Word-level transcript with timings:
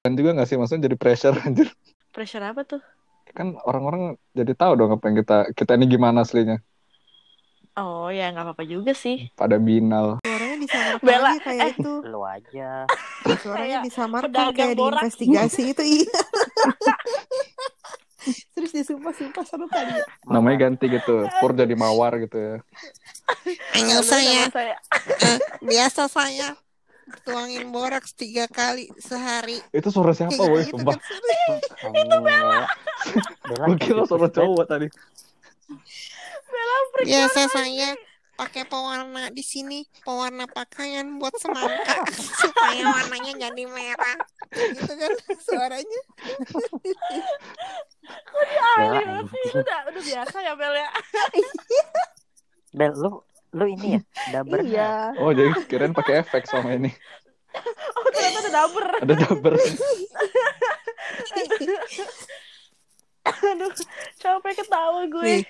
kan 0.00 0.12
juga 0.16 0.30
gak 0.40 0.48
sih 0.48 0.56
maksudnya 0.56 0.88
jadi 0.88 0.96
pressure 0.96 1.36
anjir 1.46 1.68
Pressure 2.10 2.42
apa 2.42 2.66
tuh? 2.66 2.82
kan 3.30 3.54
orang-orang 3.62 4.18
jadi 4.34 4.50
tahu 4.58 4.74
dong 4.74 4.90
apa 4.98 5.04
yang 5.06 5.22
kita 5.22 5.38
kita 5.54 5.78
ini 5.78 5.86
gimana 5.86 6.26
aslinya 6.26 6.58
Oh 7.78 8.10
ya 8.10 8.34
nggak 8.34 8.44
apa-apa 8.50 8.66
juga 8.66 8.90
sih. 8.98 9.30
pada 9.38 9.54
binal 9.54 10.18
Suaranya 10.26 10.58
disamarkan 10.58 11.00
Bella, 11.06 11.22
lagi 11.30 11.38
kayak 11.46 11.62
eh. 11.62 11.72
itu. 11.78 11.92
Lu 12.02 12.20
aja. 12.26 12.70
Suaranya 13.46 13.78
disamarkan 13.86 14.46
kayak 14.50 14.74
borak. 14.74 15.06
diinvestigasi 15.06 15.62
itu 15.70 15.82
iya. 15.86 16.18
Terus 18.52 18.70
disumpah-sumpah 18.74 19.44
seru 19.48 19.64
kali 19.70 19.96
ya. 19.96 20.04
namanya 20.28 20.68
ganti 20.68 20.92
gitu 20.92 21.24
pur 21.40 21.56
jadi 21.56 21.72
mawar 21.72 22.20
gitu 22.20 22.36
ya 22.36 22.56
nama 23.80 24.04
saya. 24.04 24.44
biasa 25.64 26.04
saya 26.04 26.52
tuangin 27.22 27.70
boraks 27.70 28.12
tiga 28.14 28.46
kali 28.46 28.88
sehari. 28.96 29.58
itu 29.70 29.88
suara 29.88 30.12
siapa 30.12 30.38
woi 30.38 30.64
sumpah 30.64 30.94
kan. 30.94 31.20
Itu 32.00 32.16
Bella. 32.20 32.64
Bella 33.46 33.64
gue 33.70 33.78
kira 33.78 34.02
suara 34.04 34.28
cowok 34.28 34.64
tadi 34.66 34.86
Biasa 37.00 37.48
saya 37.48 37.96
pakai 38.34 38.64
pewarna 38.64 39.28
di 39.28 39.44
sini, 39.44 39.84
pewarna 40.00 40.48
pakaian 40.48 41.20
buat 41.20 41.32
semangka 41.36 42.04
supaya 42.40 42.88
warnanya 42.88 43.48
jadi 43.48 43.62
merah. 43.68 44.16
Gitu 44.50 44.88
kan 44.88 45.12
suaranya. 45.44 46.00
Bella 48.34 48.64
Ah, 48.64 48.76
banget 48.96 49.26
sih. 49.28 49.44
Lu 49.54 49.60
udah, 49.60 49.78
udah 49.92 50.02
biasa 50.02 50.36
ya 50.40 50.52
Bel 50.56 50.74
ya. 50.74 50.88
Bel, 52.74 52.92
lu 52.96 53.10
lu 53.50 53.66
ini 53.66 53.98
ya, 53.98 54.00
daber. 54.30 54.62
Iya. 54.62 55.14
oh 55.18 55.34
jadi 55.34 55.50
kirain 55.66 55.90
pakai 55.90 56.22
efek 56.22 56.46
sama 56.46 56.74
ini 56.74 56.90
Oh 57.98 58.06
ternyata 58.14 58.38
ada 58.46 58.50
dapur. 58.54 58.84
ada 59.02 59.14
daber 59.18 59.54
Aduh 63.20 63.70
capek 64.16 64.64
ketawa 64.64 65.04
gue. 65.06 65.22
Nih, 65.22 65.42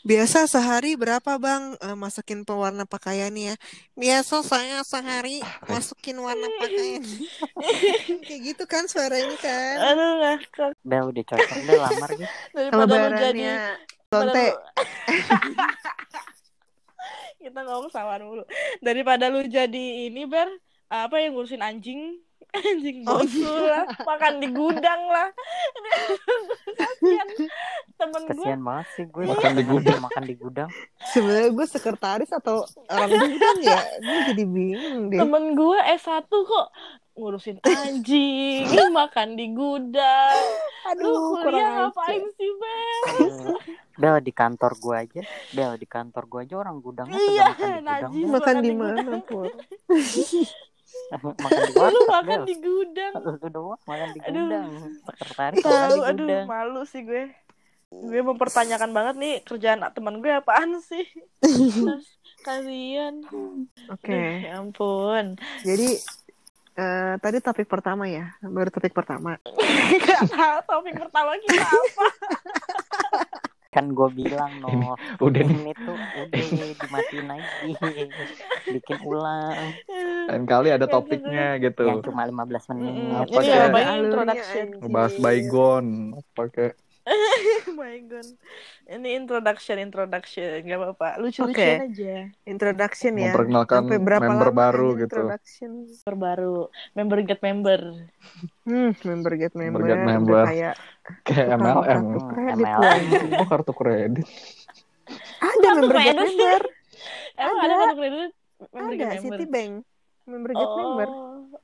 biasa 0.00 0.48
sehari 0.48 0.96
berapa 0.96 1.36
bang 1.36 1.76
eh, 1.76 1.92
masukin 1.92 2.42
pewarna 2.42 2.88
pakaiannya? 2.88 3.54
Biasa 3.94 4.40
saya 4.40 4.80
sehari 4.80 5.44
masukin 5.68 6.16
warna 6.18 6.48
pakaian. 6.62 7.04
Kayak 8.24 8.40
gitu 8.54 8.64
kan 8.64 8.88
suaranya 8.88 9.36
kan. 9.38 9.76
Aduh 9.92 10.10
ngakak. 10.24 10.72
Bel 10.82 11.04
udah 11.12 11.24
cocok 11.28 11.58
deh 11.60 11.76
lamar 11.76 12.10
gitu. 12.16 12.32
Daripada 12.56 12.94
lu 12.96 13.08
jadi 13.12 13.42
lonte. 14.08 14.46
kita 17.42 17.60
ngomong 17.62 17.90
sawan 17.90 18.22
mulu 18.22 18.44
daripada 18.80 19.28
lu 19.28 19.44
jadi 19.46 20.08
ini 20.10 20.24
ber 20.24 20.48
apa 20.88 21.20
yang 21.20 21.36
ngurusin 21.36 21.60
anjing 21.60 22.18
anjing 22.56 23.04
Oh, 23.04 23.20
bosu 23.20 23.44
lah 23.44 23.84
makan 24.08 24.40
di 24.40 24.48
gudang 24.48 25.02
lah 25.12 25.28
kasian 26.72 27.28
temen 27.98 28.22
gue 28.24 28.30
Kasihan 28.32 28.60
banget 28.62 28.86
sih 28.94 29.04
gue. 29.04 29.22
Makan 29.26 29.52
di 29.58 29.64
gudang. 29.66 30.00
Makan 30.00 30.22
di 30.22 30.34
gudang. 30.38 30.68
Sebenarnya 31.10 31.50
gue 31.50 31.66
sekretaris 31.66 32.30
atau 32.30 32.62
orang 32.86 33.10
gudang 33.10 33.58
ya? 33.58 33.80
Gue 33.98 34.18
jadi 34.32 34.44
bingung 34.46 35.10
deh. 35.10 35.18
temen 35.18 35.44
gue 35.58 35.78
S1 35.98 36.24
kok 36.30 36.66
ngurusin 37.18 37.58
anjing 37.66 38.64
makan 38.96 39.34
di 39.34 39.46
gudang 39.50 40.38
lu 40.94 41.10
Aduh, 41.10 41.42
kuliah 41.42 41.42
kurang 41.42 41.66
ngapain 41.90 42.22
sih 42.38 42.50
Bel 42.54 43.26
Bel 43.98 44.16
di 44.20 44.30
kantor 44.30 44.72
gue 44.74 44.94
aja. 44.96 45.22
Bel 45.50 45.72
di 45.74 45.84
kantor 45.84 46.24
gue 46.24 46.40
aja 46.44 46.54
orang 46.56 46.78
gudangnya 46.78 47.18
Iya, 47.18 47.46
kagak 47.50 47.82
makan 47.82 47.82
di 47.82 47.82
gudang. 47.82 47.82
najis. 47.84 48.28
Makan 48.30 48.56
di 48.58 48.72
mana, 48.72 49.12
Pur? 49.20 49.50
makan 51.10 51.60
di 51.60 51.72
lu 51.72 51.76
warteg, 51.76 52.06
makan 52.06 52.26
Bel. 52.28 52.44
di 52.44 52.54
gudang 52.58 53.12
Lu 53.16 53.48
doang 53.48 53.80
makan 53.82 54.08
di 54.08 54.20
gudang. 54.22 54.66
Sekretaris 55.08 55.58
makan 55.60 55.88
di 55.90 56.00
aduh 56.00 56.24
gudang. 56.24 56.46
malu 56.46 56.82
sih 56.84 57.02
gue 57.02 57.22
gue 57.88 58.20
mempertanyakan 58.22 58.90
banget 58.92 59.14
nih 59.16 59.34
kerjaan 59.42 59.80
teman 59.90 60.20
gue 60.20 60.28
apaan 60.30 60.76
sih 60.78 61.08
kasian 62.46 63.24
Oke. 63.88 64.12
Aduh, 64.12 64.44
ya 64.44 64.52
ampun 64.54 65.26
Jadi 65.62 65.96
eh, 66.76 67.14
tadi 67.18 67.38
topik 67.40 67.66
pertama 67.66 68.06
ya, 68.06 68.30
baru 68.38 68.68
topik 68.68 68.92
pertama. 68.92 69.34
Gak 70.04 70.22
tahu 70.28 70.58
topik 70.64 70.94
pertama 70.98 71.32
kita 71.40 71.64
apa 71.64 72.06
Kan 73.78 73.94
gue 73.94 74.08
bilang 74.10 74.52
no. 74.62 74.98
udah 75.22 75.38
nih 75.40 75.54
ini 75.54 75.72
tuh 75.78 75.94
udah 75.94 76.42
dimatiin 76.82 77.26
lagi. 77.30 77.70
Bikin 78.68 78.98
ulang. 79.06 79.54
lain 80.28 80.44
kali 80.44 80.68
ada 80.68 80.84
topiknya 80.84 81.56
gitu 81.56 81.86
Yang 81.86 82.10
cuma 82.10 82.26
15 82.26 82.70
menit. 82.74 82.92
Mm-mm. 82.92 83.22
Apa 83.22 83.38
kayak- 83.38 83.70
ya 83.70 83.92
introduction 83.96 84.66
ngebahas 84.82 85.14
baygon 85.16 85.86
pakai 86.34 86.74
my 87.74 87.96
god 88.02 88.28
ini 88.86 89.08
introduction 89.14 89.76
introduction 89.78 90.60
gak 90.60 90.78
apa-apa 90.78 91.08
lucu 91.16 91.40
lucuan 91.42 91.86
aja 91.86 92.28
Introduction 92.44 93.12
ya. 93.14 93.22
memperkenalkan 93.28 93.78
Sampai 93.82 93.98
berapa 93.98 94.22
member 94.22 94.48
lama 94.48 94.58
baru 94.58 94.88
gitu 94.96 95.14
Introduction. 95.18 95.70
member 95.86 96.14
baru 96.14 96.56
member 96.92 97.18
get 97.22 97.40
member 97.40 97.80
Hmm, 98.62 98.92
member 99.00 99.32
get 99.34 99.52
member. 99.52 99.80
get 99.82 99.96
udah 99.96 100.06
member. 100.06 100.44
Kayak 100.44 100.76
MLM 101.56 102.02
kartu 102.04 102.20
kredit 102.26 102.56
MLM. 102.58 103.02
oh 103.34 103.46
kartu 103.46 103.72
kredit 103.72 104.26
Ada 105.38 105.68
member 105.74 105.96
get 105.98 106.16
member. 106.16 106.60
emang 107.34 107.56
Ada. 107.56 107.64
ada 107.64 107.74
kartu 107.78 107.96
kredit 107.96 108.30
member 108.68 108.92
get 108.94 109.06
Ada 109.06 109.16
member 109.16 109.36
Citibank. 109.38 109.72
Member 110.24 110.50
get 110.52 110.70
member. 110.70 111.08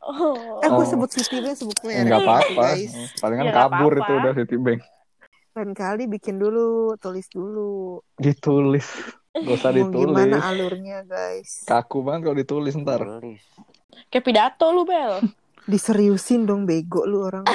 oh 0.00 0.60
Eh, 0.60 0.68
gue 0.68 0.76
Oh. 0.76 0.84
sebut 0.86 1.10
Citibank, 1.10 1.54
sebut 1.54 1.76
merek. 1.82 2.04
nggak 2.06 2.20
apa-apa 2.22 2.66
palingan 3.18 3.42
Ya, 3.42 3.50
nggak 3.50 3.56
kabur 3.68 3.92
apa-apa. 3.92 4.00
itu 4.02 4.12
udah 4.14 4.32
Citibank 4.34 4.80
Lain 5.54 5.70
kali 5.72 6.10
bikin 6.10 6.36
dulu, 6.36 6.98
tulis 6.98 7.30
dulu. 7.30 8.02
ditulis 8.16 8.86
gak 9.32 9.50
usah 9.52 9.70
ditulis 9.70 10.14
gimana 10.14 10.38
alurnya, 10.44 11.02
guys? 11.04 11.62
kaku 11.64 12.02
banget 12.02 12.22
kalau 12.24 12.36
ditulis 12.36 12.74
ntar 12.76 13.02
Tulis. 13.02 13.42
kayak 14.08 14.24
pidato 14.24 14.66
lu 14.70 14.82
bel 14.82 15.18
Diseriusin 15.64 16.44
dong, 16.44 16.68
bego 16.68 17.02
lu 17.02 17.24
orang. 17.24 17.42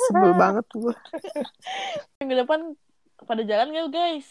Sebel 0.00 0.32
banget 0.32 0.64
gue. 0.72 0.94
minggu 2.16 2.34
depan 2.40 2.60
pada 3.20 3.42
jalan 3.42 3.70
gak 3.70 3.88
guys 3.88 4.28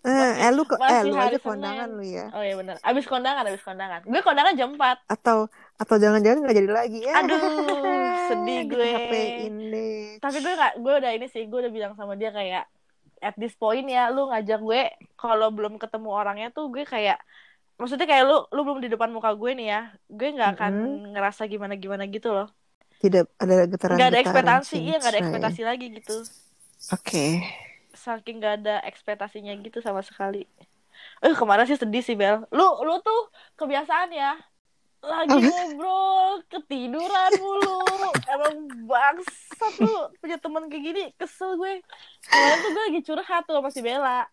Eh, 0.00 0.12
eh 0.38 0.50
lu 0.50 0.64
ke, 0.64 0.76
eh 0.76 0.80
masih 0.80 1.12
lu 1.12 1.16
aja 1.18 1.36
kondangan 1.38 1.84
Senin. 1.86 1.98
lu 1.98 2.04
ya. 2.06 2.26
oh 2.30 2.40
iya 2.40 2.56
benar 2.56 2.76
abis 2.80 3.04
kondangan 3.04 3.44
abis 3.44 3.60
kondangan 3.60 4.00
gue 4.00 4.20
kondangan 4.20 4.54
jam 4.54 4.72
4 4.72 4.80
Atau 5.06 5.52
atau 5.80 5.96
jangan-jangan 5.96 6.38
nggak 6.44 6.56
jadi 6.60 6.70
lagi 6.70 6.98
ya. 7.00 7.14
Aduh, 7.24 7.40
sedih 8.28 8.60
gue. 8.68 8.92
Deh. 9.70 10.18
tapi 10.20 10.36
gue 10.42 10.52
gak 10.52 10.72
gue 10.82 10.94
udah 11.00 11.12
ini 11.14 11.26
sih 11.30 11.46
gue 11.46 11.58
udah 11.62 11.72
bilang 11.72 11.92
sama 11.94 12.12
dia 12.12 12.28
kayak 12.28 12.66
at 13.20 13.34
this 13.36 13.54
point 13.54 13.86
ya 13.86 14.10
lu 14.10 14.28
ngajak 14.28 14.60
gue 14.60 14.82
kalau 15.14 15.48
belum 15.48 15.78
ketemu 15.78 16.08
orangnya 16.10 16.48
tuh 16.50 16.68
gue 16.68 16.84
kayak 16.84 17.16
maksudnya 17.76 18.04
kayak 18.04 18.24
lu 18.28 18.44
lu 18.50 18.60
belum 18.66 18.80
di 18.80 18.88
depan 18.88 19.08
muka 19.08 19.32
gue 19.32 19.50
nih 19.56 19.66
ya 19.68 19.80
gue 20.08 20.28
nggak 20.36 20.50
akan 20.58 20.72
ngerasa 21.14 21.48
gimana 21.48 21.74
gimana 21.76 22.04
gitu 22.06 22.32
loh 22.32 22.48
Tidak 23.00 23.24
ada 23.40 23.64
getaran 23.64 23.96
nggak 23.96 24.10
ada 24.12 24.20
ekspektasi 24.20 24.76
iya 24.80 24.96
nggak 25.00 25.12
ada 25.16 25.20
ekspektasi 25.22 25.60
lagi 25.64 25.86
gitu 25.96 26.16
Oke. 26.90 27.40
saking 27.94 28.36
nggak 28.40 28.54
ada 28.64 28.74
ekspektasinya 28.84 29.52
gitu 29.60 29.78
sama 29.80 30.00
sekali 30.04 30.44
eh 31.24 31.32
kemarin 31.32 31.64
sih 31.64 31.80
sedih 31.80 32.04
sih 32.04 32.16
Bel 32.16 32.44
lu 32.52 32.68
lu 32.84 33.00
tuh 33.00 33.32
kebiasaan 33.56 34.12
ya 34.12 34.36
lagi 35.00 35.36
ngobrol 35.40 36.44
ketiduran 36.52 37.32
mulu. 37.40 37.80
Emang 38.28 38.54
bangsat 38.84 39.74
lu 39.80 40.12
punya 40.20 40.36
teman 40.36 40.68
kayak 40.68 40.82
gini 40.84 41.04
kesel 41.16 41.56
gue. 41.56 41.80
Kemarin 42.28 42.56
tuh 42.60 42.70
gue 42.70 42.82
lagi 42.92 43.00
curhat 43.04 43.42
tuh 43.48 43.54
sama 43.58 43.70
si 43.72 43.80
Bella. 43.80 44.28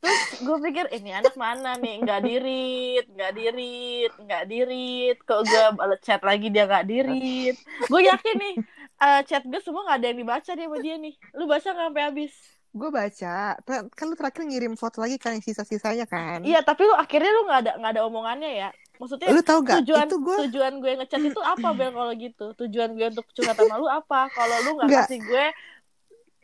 Terus 0.00 0.40
gue 0.40 0.56
pikir 0.64 0.88
ini 0.96 1.12
anak 1.12 1.36
mana 1.36 1.76
nih? 1.76 2.00
Nggak 2.00 2.20
dirit 2.24 3.04
nggak 3.12 3.32
dirit 3.36 4.12
nggak 4.16 4.44
dirit. 4.48 5.16
Kok 5.28 5.40
gue 5.44 5.64
balas 5.76 6.00
chat 6.00 6.24
lagi 6.24 6.48
dia 6.48 6.64
nggak 6.64 6.86
dirit? 6.88 7.56
Gue 7.84 8.00
yakin 8.08 8.36
nih 8.40 8.54
eh, 9.00 9.20
chat 9.28 9.44
gue 9.44 9.60
semua 9.60 9.84
nggak 9.84 9.98
ada 10.00 10.06
yang 10.08 10.18
dibaca 10.24 10.50
dia 10.56 10.66
sama 10.66 10.78
dia 10.80 10.96
nih. 10.96 11.14
Lu 11.36 11.44
baca 11.44 11.68
nggak 11.68 11.86
sampai 11.92 12.04
habis? 12.08 12.32
Gue 12.70 12.88
baca. 12.88 13.58
Kan 13.92 14.04
lu 14.08 14.16
terakhir 14.16 14.42
ngirim 14.48 14.74
foto 14.80 15.04
lagi 15.04 15.20
kan 15.20 15.36
yang 15.36 15.44
sisa-sisanya 15.44 16.06
kan. 16.08 16.46
Iya, 16.46 16.64
tapi 16.64 16.86
lu 16.88 16.94
akhirnya 16.96 17.30
lu 17.36 17.42
nggak 17.44 17.60
ada 17.66 17.72
nggak 17.76 17.92
ada 17.98 18.02
omongannya 18.08 18.50
ya. 18.56 18.70
Maksudnya 19.00 19.28
Lu 19.30 19.40
tau 19.40 19.58
gak? 19.60 19.80
tujuan 19.80 20.04
Itu 20.04 20.16
gue 20.20 20.36
tujuan 20.46 20.72
gue 20.76 20.90
ngechat 20.94 21.22
itu 21.22 21.40
apa 21.40 21.68
Bel 21.78 21.90
kalau 21.90 22.12
gitu? 22.12 22.46
Tujuan 22.54 22.92
gue 22.92 23.06
untuk 23.08 23.24
curhat 23.32 23.56
sama 23.56 23.74
lu 23.74 23.88
apa? 23.88 24.28
Kalau 24.28 24.56
lu 24.60 24.70
nggak 24.76 24.86
Nggak. 24.86 25.04
kasih 25.06 25.20
gue 25.20 25.46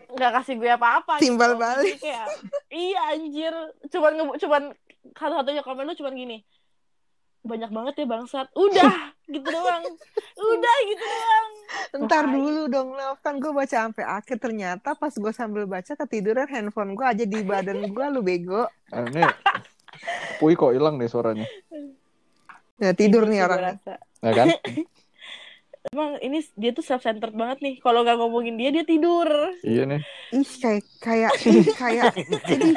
nggak 0.06 0.32
kasih 0.32 0.54
gue 0.56 0.70
apa-apa 0.70 1.14
Timbal 1.18 1.52
gitu. 1.52 1.60
balik. 1.60 1.84
Jadi 1.84 2.00
kayak 2.00 2.26
iya 2.70 3.00
anjir. 3.10 3.54
Cuman 3.86 4.12
nge- 4.14 4.38
cuman 4.40 4.62
satu-satunya 5.12 5.60
komen 5.60 5.84
lu 5.84 5.94
cuman 5.94 6.14
gini. 6.14 6.38
Banyak 7.42 7.70
banget 7.70 7.94
ya 7.94 8.06
bangsat. 8.06 8.48
Udah 8.52 8.94
gitu 9.28 9.44
doang. 9.44 9.84
Udah 10.34 10.76
gitu 10.86 11.04
doang. 11.04 11.48
Ntar 11.98 12.24
Tai. 12.24 12.32
dulu 12.32 12.62
dong 12.66 12.94
Love 12.94 13.18
Kan 13.20 13.36
gue 13.36 13.50
baca 13.50 13.66
sampai 13.82 14.04
akhir 14.04 14.38
Ternyata 14.38 14.94
pas 14.94 15.10
gue 15.10 15.32
sambil 15.34 15.66
baca 15.66 15.98
Ketiduran 15.98 16.46
handphone 16.46 16.94
gue 16.94 17.02
aja 17.02 17.24
di 17.24 17.42
badan 17.42 17.82
gue 17.84 18.06
Lu 18.06 18.22
bego 18.22 18.70
Eh, 18.86 19.02
ini 19.04 19.26
Pui 20.38 20.54
kok 20.54 20.70
hilang 20.70 20.94
deh 20.94 21.06
suaranya 21.06 21.42
Ya 22.76 22.92
tidur 22.92 23.24
nih 23.24 23.40
orang 23.46 23.80
ya 24.20 24.32
kan 24.32 24.48
emang 25.94 26.18
ini 26.18 26.42
dia 26.58 26.74
tuh 26.74 26.82
self 26.82 27.00
centered 27.06 27.32
banget 27.32 27.62
nih 27.62 27.74
kalau 27.78 28.02
nggak 28.02 28.18
ngomongin 28.18 28.58
dia 28.58 28.74
dia 28.74 28.84
tidur 28.84 29.28
Iya 29.62 29.82
nih. 29.86 30.00
Ih 30.34 30.50
kayak 30.58 30.82
kayak 30.98 31.32
ih, 31.46 31.66
kayak 31.78 32.10
ini 32.50 32.74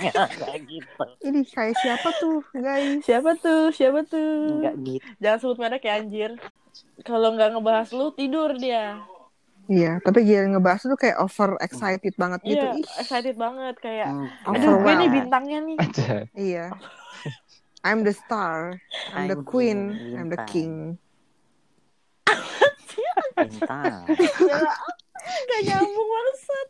gitu. 0.69 1.03
ini 1.25 1.41
kayak 1.49 1.73
siapa 1.81 2.09
tuh 2.21 2.45
guys? 2.53 3.01
siapa 3.01 3.31
tuh 3.41 3.73
siapa 3.73 3.99
tuh 4.05 4.29
Enggak 4.61 4.73
gitu. 4.85 5.09
jangan 5.17 5.37
sebut 5.41 5.57
merek 5.57 5.83
ya 5.83 5.93
anjir 5.97 6.31
kalau 7.01 7.33
nggak 7.33 7.57
ngebahas 7.57 7.89
lu 7.97 8.13
tidur 8.13 8.53
dia 8.55 9.01
Iya, 9.69 10.01
tapi 10.01 10.25
dia 10.25 10.49
ngebahas 10.49 10.81
tuh 10.81 10.97
kayak 10.97 11.21
over 11.21 11.53
excited 11.61 12.13
banget 12.17 12.41
gitu. 12.41 12.65
iya 12.65 12.73
Ih, 12.73 12.85
excited 13.01 13.35
banget 13.37 13.75
kayak 13.77 14.09
Enggak. 14.09 14.49
aduh 14.49 14.73
gue 14.81 14.93
nih 14.97 15.09
bintangnya 15.13 15.57
nih 15.61 15.77
Aja. 15.77 16.09
iya. 16.33 16.65
I'm 17.83 18.03
the 18.03 18.13
star, 18.13 18.79
I'm 19.15 19.27
the 19.27 19.39
Anjing, 19.39 19.45
queen, 19.45 19.79
I'm 20.17 20.29
the 20.29 20.41
king. 20.47 20.99
Bintang. 23.37 24.03
Gak 25.49 25.61
nyambung 25.61 26.09
bangsat 26.09 26.67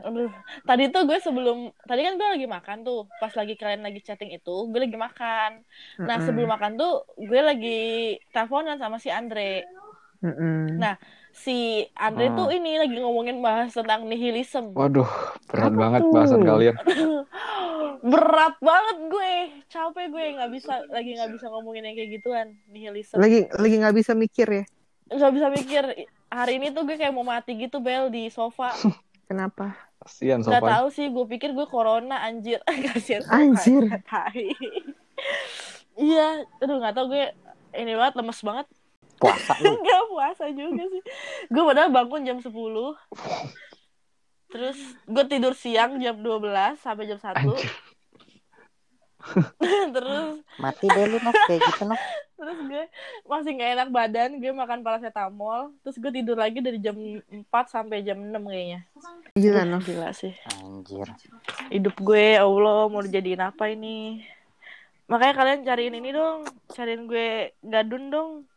aduh. 0.00 0.32
Tadi 0.64 0.88
tuh 0.88 1.02
gue 1.04 1.18
sebelum 1.20 1.72
tadi 1.84 2.00
kan 2.04 2.14
gue 2.16 2.28
lagi 2.28 2.46
makan 2.48 2.78
tuh. 2.82 3.06
Pas 3.20 3.32
lagi 3.36 3.54
kalian 3.56 3.84
lagi 3.84 4.00
chatting 4.00 4.32
itu 4.32 4.68
gue 4.68 4.80
lagi 4.80 4.96
makan. 4.96 5.60
Nah 6.00 6.16
sebelum 6.24 6.48
makan 6.48 6.80
tuh 6.80 7.04
gue 7.16 7.40
lagi 7.40 7.80
teleponan 8.32 8.80
sama 8.80 8.96
si 8.96 9.12
Andre. 9.12 9.64
Nah, 10.76 11.00
si 11.32 11.56
Andre 11.92 12.28
Hmm. 12.28 12.36
tuh 12.36 12.48
ini 12.50 12.76
lagi 12.76 12.96
ngomongin 12.96 13.38
bahas 13.38 13.70
tentang 13.70 14.04
nihilism. 14.04 14.72
Waduh, 14.72 15.08
berat 15.46 15.68
Apa 15.68 15.78
banget 15.78 16.00
tuh? 16.00 16.12
bahasan 16.12 16.40
kalian. 16.42 16.76
Berat 18.02 18.56
banget 18.58 18.96
gue, 19.06 19.32
capek 19.68 20.06
gue 20.08 20.24
nggak 20.32 20.50
bisa 20.50 20.72
lagi 20.88 21.12
nggak 21.12 21.36
bisa 21.36 21.46
ngomongin 21.48 21.84
yang 21.84 21.94
kayak 21.94 22.10
gituan 22.10 22.46
nihilism. 22.66 23.20
Lagi 23.20 23.44
lagi 23.50 23.74
nggak 23.76 23.92
bisa 23.94 24.12
mikir 24.14 24.48
ya. 24.48 24.64
Nggak 25.10 25.32
bisa 25.32 25.46
mikir. 25.50 25.84
Hari 26.26 26.52
ini 26.56 26.70
tuh 26.70 26.82
gue 26.82 26.96
kayak 26.96 27.10
mau 27.10 27.20
mati 27.22 27.52
gitu 27.54 27.76
bel 27.78 28.08
di 28.08 28.28
sofa. 28.28 28.72
Kenapa? 29.28 29.76
Kasihan 30.00 30.40
Gak 30.40 30.48
sopan. 30.58 30.70
tahu 30.72 30.86
sih, 30.88 31.06
gue 31.06 31.24
pikir 31.28 31.52
gue 31.52 31.66
corona 31.66 32.24
anjir. 32.24 32.64
Kasian 32.88 33.20
sofa. 33.20 33.36
Anjir. 33.36 33.84
Iya, 35.94 36.28
aduh 36.58 36.76
nggak 36.80 36.94
tahu 36.96 37.06
gue 37.12 37.24
ini 37.76 37.92
banget 37.92 38.14
lemes 38.16 38.40
banget. 38.40 38.66
Puasa 39.20 39.52
lu. 39.60 39.68
Enggak 39.76 40.02
puasa 40.08 40.44
juga 40.48 40.82
sih. 40.88 41.02
Gue 41.52 41.62
padahal 41.62 41.92
bangun 41.92 42.24
jam 42.24 42.38
10. 42.40 42.50
Terus 44.50 44.78
gue 45.06 45.24
tidur 45.28 45.54
siang 45.54 46.00
jam 46.00 46.16
12 46.18 46.80
sampai 46.80 47.04
jam 47.06 47.20
1. 47.20 47.36
Anjir. 47.36 47.70
terus 49.94 50.40
Mati 50.56 50.88
deh 50.88 51.04
lu 51.04 51.20
Nok 51.20 51.36
kayak 51.44 51.60
gitu 51.60 51.84
Nok. 51.84 52.00
terus 52.40 52.58
gue 52.64 52.84
masih 53.28 53.52
nggak 53.52 53.70
enak 53.76 53.88
badan, 53.92 54.30
gue 54.40 54.48
makan 54.48 54.80
paracetamol, 54.80 55.76
terus 55.84 56.00
gue 56.00 56.08
tidur 56.08 56.40
lagi 56.40 56.64
dari 56.64 56.80
jam 56.80 56.96
4 56.96 57.44
sampai 57.68 58.00
jam 58.00 58.16
6 58.16 58.32
kayaknya. 58.32 58.80
Gila 59.36 59.68
Nov. 59.68 59.84
Gila 59.84 60.08
sih. 60.16 60.32
Anjir. 60.64 61.04
Hidup 61.68 62.00
gue, 62.00 62.40
ya 62.40 62.48
Allah, 62.48 62.88
mau 62.88 63.04
dijadiin 63.04 63.44
apa 63.44 63.68
ini? 63.68 64.24
Makanya 65.12 65.34
kalian 65.36 65.60
cariin 65.68 66.00
ini 66.00 66.16
dong, 66.16 66.48
cariin 66.72 67.04
gue 67.04 67.52
gadun 67.60 68.08
dong. 68.08 68.48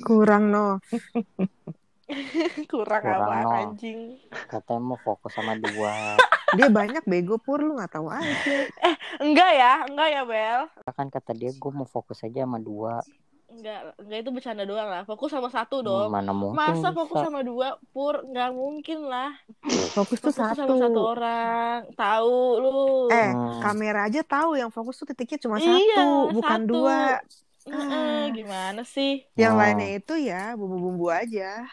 Kurang 0.00 0.50
Nov. 0.50 0.80
Kurang, 2.66 3.02
Kurang, 3.02 3.20
apa 3.22 3.34
no. 3.38 3.50
anjing. 3.52 4.18
Katanya 4.50 4.82
mau 4.84 4.98
fokus 4.98 5.30
sama 5.30 5.54
dua. 5.54 6.18
Dia 6.58 6.66
banyak 6.66 7.06
bego 7.06 7.38
pur 7.38 7.62
lu 7.62 7.78
nggak 7.78 7.92
tahu 7.92 8.10
aja. 8.10 8.26
Enggak 9.18 9.50
ya, 9.52 9.86
enggak 9.86 10.08
ya 10.10 10.22
Bel. 10.24 10.62
Kan 10.90 11.06
kata 11.06 11.30
dia 11.30 11.54
gue 11.54 11.70
mau 11.70 11.86
fokus 11.86 12.18
aja 12.20 12.42
sama 12.42 12.58
dua. 12.58 12.98
Enggak, 13.46 13.94
enggak 13.96 14.18
itu 14.20 14.30
bercanda 14.30 14.64
doang 14.64 14.86
lah. 14.86 15.02
Fokus 15.04 15.30
sama 15.30 15.46
satu 15.46 15.78
dong. 15.80 16.10
Mana 16.10 16.34
mungkin 16.34 16.58
Masa 16.58 16.90
bisa. 16.90 16.98
fokus 16.98 17.18
sama 17.20 17.42
dua 17.42 17.78
pur 17.88 18.18
nggak 18.24 18.50
mungkin 18.50 19.06
lah. 19.06 19.30
Fokus 19.94 20.18
tuh 20.18 20.34
Fokus 20.34 20.42
satu. 20.50 20.66
sama 20.66 20.74
satu 20.80 21.00
orang. 21.04 21.78
Tahu 21.94 22.34
lu. 22.58 22.82
Eh, 23.08 23.30
Hmm. 23.30 23.62
kamera 23.62 24.00
aja 24.06 24.22
tahu 24.24 24.54
yang 24.54 24.70
fokus 24.70 24.98
tuh 24.98 25.06
titiknya 25.06 25.38
cuma 25.40 25.56
Iya, 25.56 25.70
satu, 25.70 26.06
bukan 26.32 26.60
satu. 26.60 26.66
dua. 26.68 26.98
Heeh, 27.62 28.32
gimana 28.32 28.82
sih? 28.82 29.26
Yang 29.34 29.52
Oh. 29.52 29.58
lainnya 29.58 29.88
itu 29.94 30.14
ya 30.16 30.54
bumbu-bumbu 30.54 31.06
aja. 31.08 31.68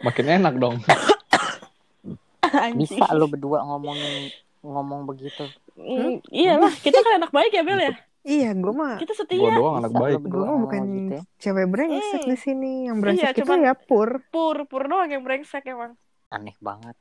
Makin 0.00 0.26
enak 0.34 0.54
dong. 0.56 0.80
Anjing. 2.54 2.78
Bisa 2.80 3.04
lu 3.12 3.26
berdua 3.26 3.64
ngomongin 3.64 4.30
ngomong 4.60 5.04
begitu. 5.04 5.44
Mm, 5.74 6.22
iyalah, 6.30 6.72
kita 6.72 7.02
kan 7.02 7.18
anak 7.18 7.30
baik 7.30 7.50
ya 7.50 7.62
Bel 7.62 7.80
ya. 7.82 7.94
Iya, 8.24 8.56
gue 8.56 8.72
mah 8.72 8.96
Kita 8.96 9.12
Gua 9.12 9.20
setia. 9.20 9.52
doang 9.52 9.76
anak 9.78 9.92
baik. 9.92 10.16
gue 10.22 10.40
mah 10.40 10.56
bukan 10.58 10.80
gitu 10.80 11.12
ya. 11.12 11.22
cewek 11.36 11.66
brengsek 11.68 12.22
Hmm. 12.22 12.30
di 12.30 12.38
sini. 12.38 12.72
Yang 12.88 12.96
brengsek 12.98 13.26
Iya, 13.26 13.44
itu 13.44 13.52
ya 13.60 13.74
pur. 13.76 14.10
Pur, 14.32 14.56
pur 14.64 14.82
doang 14.82 15.04
yang 15.06 15.20
brengsek 15.20 15.60
emang. 15.66 15.92
Aneh 16.30 16.56
banget. 16.58 16.96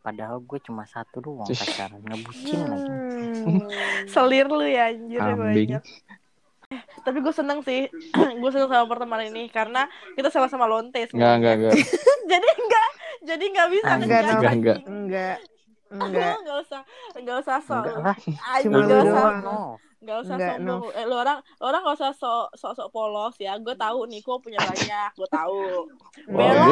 Padahal 0.00 0.40
gue 0.40 0.58
cuma 0.60 0.82
satu 0.82 1.20
doang 1.20 1.46
pacaran 1.46 2.00
ngebucin 2.00 2.58
lagi. 2.64 2.90
Hmm. 3.38 3.60
Selir 4.08 4.46
lu 4.48 4.64
ya 4.64 4.88
anjir 4.88 5.14
ya 5.16 5.30
Kambing. 5.30 5.54
banyak. 5.68 5.82
Eh, 6.68 6.82
Tapi 7.00 7.24
gue 7.24 7.32
seneng 7.32 7.64
sih, 7.64 7.88
gue 8.44 8.50
seneng 8.52 8.68
sama 8.68 8.84
pertemanan 8.84 9.32
ini 9.32 9.48
karena 9.48 9.88
kita 10.12 10.28
sama-sama 10.28 10.68
lonte 10.68 11.08
Enggak, 11.16 11.40
enggak, 11.40 11.54
enggak. 11.56 11.74
jadi 12.30 12.48
enggak, 12.60 12.88
jadi 13.24 13.44
enggak 13.48 13.68
bisa 13.72 13.92
Enggak, 13.96 14.20
Nov. 14.20 14.36
Enggak, 14.36 14.52
enggak. 14.52 14.78
Enggak. 14.84 15.36
Enggak. 15.88 16.34
Enggak 16.44 16.58
usah, 16.60 16.82
enggak 17.16 17.36
usah 17.40 17.56
sok. 17.64 17.84
Enggak 17.88 18.16
Cuma 18.60 18.76
enggak 18.84 19.00
usah. 19.00 19.24
usah 20.20 20.36
Enggak, 20.38 20.56
sombong. 20.60 20.82
Eh, 20.94 21.04
lu 21.08 21.14
orang, 21.16 21.38
lu 21.42 21.64
orang 21.66 21.80
gak 21.82 21.96
usah 21.98 22.12
sok 22.14 22.46
sok 22.54 22.72
sok 22.76 22.88
polos 22.92 23.34
ya. 23.40 23.56
Gue 23.56 23.74
tahu 23.74 24.04
Niko 24.04 24.36
punya 24.38 24.60
banyak, 24.60 25.10
gue 25.16 25.28
tahu. 25.32 25.88
Wow, 26.28 26.36
Bella, 26.36 26.66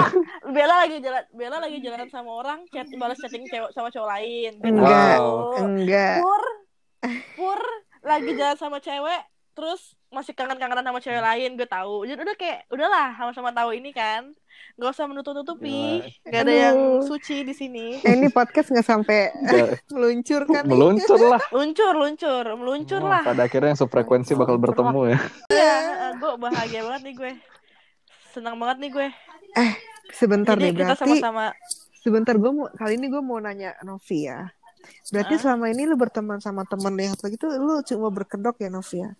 Bella 0.52 0.74
lagi 0.86 0.96
jalan, 1.00 1.24
Bella 1.34 1.56
lagi 1.58 1.78
jalan 1.80 2.06
sama 2.12 2.30
orang, 2.36 2.68
chat 2.70 2.86
balas 3.00 3.16
chatting 3.16 3.48
cewek 3.48 3.72
sama 3.72 3.88
cowok 3.88 4.08
lain. 4.12 4.52
Enggak. 4.60 5.18
Enggak. 5.58 6.16
Pur, 6.20 6.44
Pur 7.34 7.60
lagi 8.06 8.30
jalan 8.38 8.56
sama 8.60 8.78
cewek, 8.78 9.20
terus 9.56 9.96
masih 10.06 10.32
kangen-kangenan 10.32 10.84
sama 10.84 11.00
cewek 11.00 11.18
lain, 11.18 11.56
gue 11.56 11.64
tahu. 11.64 12.04
Jadi 12.04 12.20
udah 12.20 12.36
kayak, 12.36 12.68
udahlah 12.68 13.16
sama-sama 13.16 13.50
tahu 13.50 13.72
ini 13.72 13.90
kan. 13.90 14.28
Gak 14.76 14.92
usah 14.92 15.08
menutup-nutupi. 15.08 16.04
Gak 16.22 16.44
ada 16.44 16.52
yang 16.52 16.76
suci 17.00 17.40
di 17.40 17.50
sini. 17.50 17.96
Eh, 17.98 18.12
ini 18.12 18.28
podcast 18.28 18.68
nggak 18.68 18.84
sampai 18.84 19.32
meluncur 19.92 20.44
kan? 20.44 20.64
Meluncur 20.64 21.16
lah. 21.18 21.40
Luncur, 21.48 21.92
luncur, 21.92 22.44
meluncur 22.54 23.00
Oh, 23.00 23.08
lah. 23.08 23.24
Pada 23.24 23.48
akhirnya 23.48 23.72
yang 23.72 23.80
sefrekuensi 23.80 24.36
bakal 24.36 24.56
bertemu 24.56 25.00
ya. 25.08 25.18
Iya, 25.48 25.76
gue 26.14 26.32
bahagia 26.36 26.80
banget 26.84 27.02
nih 27.02 27.14
gue. 27.16 27.32
Senang 28.30 28.60
banget 28.60 28.76
nih 28.84 28.90
gue. 28.92 29.08
Sebentar 30.08 30.54
Jadi 30.54 30.62
nih 30.62 30.72
kita 30.72 30.84
berarti 30.86 31.00
sama-sama 31.02 31.44
sebentar 31.98 32.34
gue 32.36 32.46
mau 32.48 32.70
kali 32.70 32.94
ini 32.94 33.06
gue 33.08 33.18
mau 33.18 33.40
nanya 33.40 33.74
Novi 33.82 34.28
ya. 34.28 34.46
Berarti 35.10 35.34
Ah. 35.34 35.40
selama 35.40 35.66
ini 35.66 35.82
lu 35.82 35.98
berteman 35.98 36.38
sama 36.38 36.62
temen 36.62 36.94
yang 36.94 37.10
satu 37.10 37.26
gitu 37.26 37.50
lu 37.50 37.82
cuma 37.82 38.06
berkedok 38.08 38.54
ya 38.56 38.70
Novi 38.70 39.02
ya. 39.02 39.10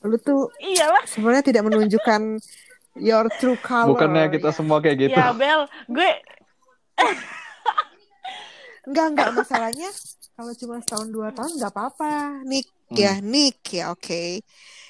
Lu 0.00 0.16
tuh 0.16 0.48
iyalah 0.58 1.04
sebenarnya 1.04 1.44
tidak 1.44 1.62
menunjukkan 1.66 2.20
your 2.96 3.28
true 3.36 3.58
color. 3.60 3.92
Bukannya 3.92 4.30
kita 4.30 4.48
ya. 4.48 4.54
semua 4.54 4.80
kayak 4.80 4.96
gitu. 4.98 5.12
ya 5.12 5.32
Bel 5.32 5.68
gue 5.86 6.10
Enggak 8.88 9.06
enggak 9.12 9.28
masalahnya 9.36 9.88
kalau 10.32 10.52
cuma 10.56 10.80
setahun 10.80 11.08
dua 11.08 11.28
tahun 11.30 11.52
nggak 11.56 11.70
apa-apa. 11.70 12.42
Nick 12.44 12.68
Hmm. 12.90 12.98
ya 12.98 13.12
Nick 13.22 13.62
ya 13.70 13.94
oke. 13.94 14.42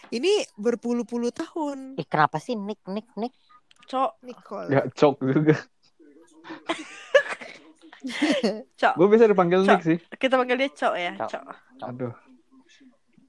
Ini 0.08 0.32
berpuluh-puluh 0.56 1.30
tahun 1.30 1.94
Ih 1.94 2.08
kenapa 2.08 2.40
sih 2.40 2.56
Nick 2.56 2.80
Nick 2.88 3.06
Nick? 3.14 3.36
cok 3.84 4.24
Nicole. 4.24 4.72
Enggak 4.72 4.86
cok 4.96 5.14
juga. 5.20 5.56
cok 8.80 8.94
Gue 8.96 9.06
bisa 9.10 9.24
dipanggil 9.28 9.60
Cok. 9.60 9.68
Nick 9.68 9.82
sih. 9.84 9.98
kita 10.16 10.34
panggil 10.34 10.56
dia 10.56 10.70
cok 10.72 10.94
ya 10.96 11.12
Cok. 11.20 11.28
cok 11.28 11.42
Aduh. 11.84 12.14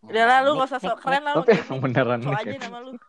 Udah 0.02 0.24
lah 0.24 0.38
lu 0.42 0.50
gak 0.56 0.68
usah 0.68 0.82
sok 0.82 0.98
keren 1.00 1.22
lah 1.22 1.34
lu 1.34 1.42
Tapi 1.42 1.54
emang 1.60 1.80
beneran 1.80 2.18
cok 2.20 2.32
Nick. 2.32 2.42
aja 2.42 2.52
ya. 2.52 2.60
nama 2.60 2.78
lu 2.80 2.92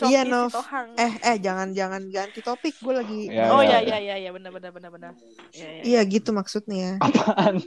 Iya, 0.00 0.24
Nov. 0.24 0.48
Eh 0.96 1.12
eh 1.20 1.36
jangan 1.36 1.76
jangan 1.76 2.00
ganti 2.08 2.40
topik 2.40 2.72
gue 2.80 2.94
lagi. 2.96 3.28
Ya, 3.28 3.52
oh 3.52 3.60
ya, 3.60 3.76
iya 3.76 3.76
ya. 3.76 3.84
iya 3.84 3.98
iya 4.00 4.14
iya 4.16 4.30
benar 4.32 4.48
benar 4.48 4.72
benar 4.72 4.88
benar 4.88 5.12
iya 5.52 5.68
iya 5.76 5.82
Iya 5.84 6.00
gitu 6.08 6.32
maksudnya. 6.32 6.96
Apaan? 6.98 7.60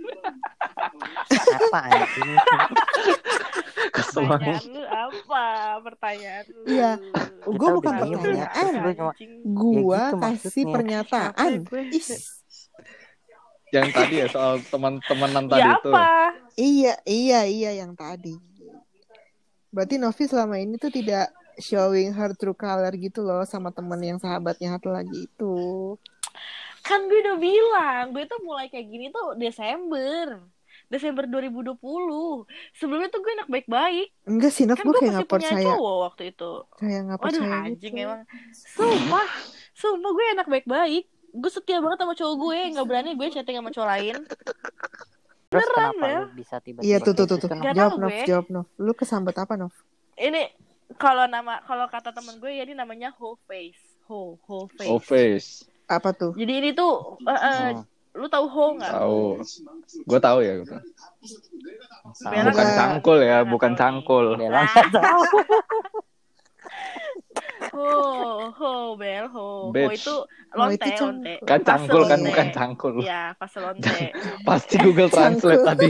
Apa 1.29 1.79
anjing? 1.85 2.31
Kesel 3.93 4.25
pertanyaan 4.25 4.65
lu 4.65 4.81
apa 4.81 5.43
pertanyaan 5.85 6.45
lu 6.49 6.61
Iya. 6.65 6.91
Gue 7.45 7.69
bukan 7.69 7.93
ya. 7.93 8.01
pertanyaan. 8.01 8.71
Gue 9.45 10.01
gitu 10.01 10.17
kasih 10.17 10.17
maksudnya. 10.17 10.73
pernyataan. 10.73 11.51
Is, 11.93 12.09
Yang 13.73 13.87
tadi 13.89 14.15
ya 14.21 14.27
soal 14.29 14.61
teman-temanan 14.69 15.49
tadi 15.49 15.65
ya 15.65 15.73
itu. 15.75 15.89
apa 15.89 16.07
iya 16.53 16.93
iya 17.03 17.39
iya 17.43 17.71
yang 17.81 17.97
tadi. 17.97 18.37
Berarti 19.73 19.97
Novi 19.97 20.23
selama 20.29 20.61
ini 20.61 20.77
tuh 20.77 20.93
tidak 20.93 21.33
showing 21.57 22.13
her 22.13 22.37
true 22.37 22.53
color 22.53 22.93
gitu 22.93 23.25
loh 23.25 23.41
sama 23.43 23.73
temen 23.73 23.97
yang 23.97 24.19
sahabatnya 24.21 24.77
satu 24.77 24.93
lagi 24.93 25.25
itu. 25.25 25.97
kan 26.83 26.99
gue 27.07 27.15
udah 27.15 27.39
bilang 27.39 28.11
gue 28.11 28.27
tuh 28.27 28.43
mulai 28.43 28.67
kayak 28.67 28.91
gini 28.91 29.07
tuh 29.07 29.39
Desember 29.39 30.43
Desember 30.91 31.25
2020. 31.25 31.73
Sebelumnya 32.77 33.09
tuh 33.09 33.21
gue 33.25 33.31
enak 33.33 33.49
baik-baik. 33.49 34.13
Enggak 34.29 34.51
sih, 34.53 34.69
Nov, 34.69 34.77
Kan 34.77 34.85
gue 34.85 34.93
gue 34.93 35.01
kayak 35.01 35.25
punya 35.25 35.49
percaya. 35.49 35.65
cowok 35.73 35.95
waktu 36.05 36.23
itu. 36.29 36.51
Kayak 36.77 36.99
nggak 37.09 37.17
Waduh 37.17 37.31
percaya 37.33 37.57
anjing 37.65 37.93
gitu. 37.97 38.05
emang. 38.05 38.21
Sumpah. 38.53 39.27
Sumpah 39.73 40.11
gue 40.13 40.25
enak 40.37 40.47
baik-baik. 40.53 41.05
Gue 41.33 41.49
setia 41.49 41.81
banget 41.81 41.97
sama 41.99 42.13
cowok 42.13 42.35
gue. 42.39 42.59
Nggak 42.71 42.85
berani 42.85 43.09
gue 43.13 43.27
chatting 43.27 43.57
sama 43.57 43.69
cowok 43.69 43.89
lain. 43.89 44.15
Terus 45.49 45.65
Beneran, 45.67 45.93
kenapa 45.93 46.07
lu 46.07 46.33
bisa 46.33 46.55
tiba-tiba 46.57 46.81
Iya, 46.83 46.97
tuh, 46.97 47.13
tuh, 47.13 47.25
tuh, 47.27 47.37
tuh. 47.39 47.49
Jawab, 47.49 47.93
Nov, 47.95 48.09
gue. 48.09 48.25
jawab, 48.25 48.45
Nov. 48.49 48.65
Lu 48.75 48.93
kesambet 48.93 49.33
apa, 49.35 49.53
Nov? 49.53 49.73
Ini 50.13 50.49
kalau 50.95 51.25
nama 51.25 51.61
kalau 51.63 51.85
kata 51.85 52.09
temen 52.09 52.37
gue 52.37 52.51
ya 52.51 52.63
ini 52.63 52.73
namanya 52.73 53.09
whole 53.13 53.37
face. 53.43 53.81
Whole, 54.05 54.37
whole 54.45 54.69
face. 54.69 54.85
Oh 54.87 54.97
face. 54.97 55.49
Apa 55.85 56.09
tuh? 56.11 56.33
Jadi 56.33 56.53
ini 56.55 56.69
tuh 56.71 57.17
eh, 57.19 57.33
eh, 57.33 57.61
Hmm. 57.73 57.85
lu 58.13 58.27
tahu 58.27 58.45
ho 58.45 58.65
nggak? 58.77 58.93
Tahu. 58.93 59.21
Gue 60.03 60.19
tahu 60.19 60.37
ya. 60.39 60.53
Bella 62.23 62.49
Bukan 62.51 62.67
cangkul 62.71 63.17
ya, 63.21 63.37
bukan 63.41 63.71
nih. 63.71 63.79
cangkul. 63.79 64.25
Bella 64.37 64.61
nggak 64.63 64.89
tahu. 64.91 65.21
Ho, 67.73 67.89
ho, 68.53 68.71
bel, 68.93 69.25
ho. 69.27 69.73
Ho 69.73 69.89
itu 69.89 70.15
Oh, 70.53 70.69
lonte, 70.69 70.77
itu 70.77 70.93
cang- 70.93 71.17
lonte. 71.17 71.33
Kan 71.41 71.59
cangkul 71.65 72.03
kan 72.05 72.19
bukan 72.21 72.47
cangkul. 72.53 72.93
Iya, 73.01 73.33
pas 73.33 73.49
lonte. 73.57 74.13
Pasti 74.45 74.75
Google 74.77 75.09
Translate 75.09 75.65
Cangkul. 75.65 75.89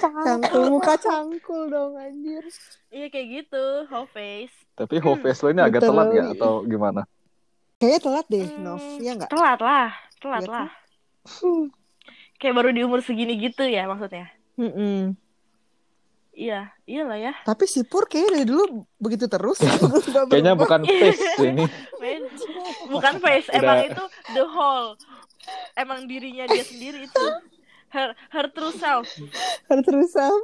Cangkul 0.00 0.64
muka 0.70 0.94
cangkul 0.96 1.68
dong 1.68 1.94
anjir. 1.94 2.44
Iya 2.88 3.06
kayak 3.10 3.26
gitu, 3.30 3.64
ho 3.90 4.00
face. 4.08 4.54
Tapi 4.74 4.98
whole 4.98 5.20
face 5.20 5.40
lo 5.44 5.52
ini 5.52 5.62
agak 5.62 5.82
Betul. 5.82 5.90
telat 5.94 6.06
nggak 6.10 6.28
atau 6.34 6.52
gimana? 6.64 7.02
Kayaknya 7.78 8.00
telat 8.00 8.26
deh, 8.26 8.46
Hmm, 8.48 8.62
Nov. 8.64 8.82
Iya 8.98 9.12
nggak? 9.14 9.30
Telat 9.30 9.60
lah, 9.60 9.88
telat 10.18 10.42
Iya 10.42 10.50
lah. 10.50 10.68
Kayak 12.34 12.54
baru 12.54 12.70
di 12.70 12.80
umur 12.82 13.00
segini 13.00 13.38
gitu 13.38 13.62
ya 13.62 13.86
maksudnya. 13.86 14.33
Mm-mm. 14.54 15.18
Iya, 16.34 16.74
iyalah 16.82 17.18
ya. 17.18 17.32
Tapi 17.46 17.64
si 17.70 17.86
Pur 17.86 18.10
kayaknya 18.10 18.42
dari 18.42 18.46
dulu 18.50 18.82
begitu 18.98 19.30
terus. 19.30 19.62
Nggak 19.62 20.34
Kayaknya 20.34 20.54
bukan 20.58 20.80
face 20.82 21.22
ini. 21.40 21.64
Bukan 22.84 23.16
face, 23.16 23.48
Udah. 23.48 23.58
emang 23.64 23.78
itu 23.88 24.04
the 24.36 24.44
whole. 24.44 24.92
Emang 25.72 26.04
dirinya 26.04 26.44
dia 26.50 26.64
sendiri 26.66 27.08
itu. 27.08 27.26
Her, 27.88 28.12
her 28.34 28.46
true 28.50 28.74
self. 28.74 29.06
Harus 29.70 29.84
terusan. 29.88 30.40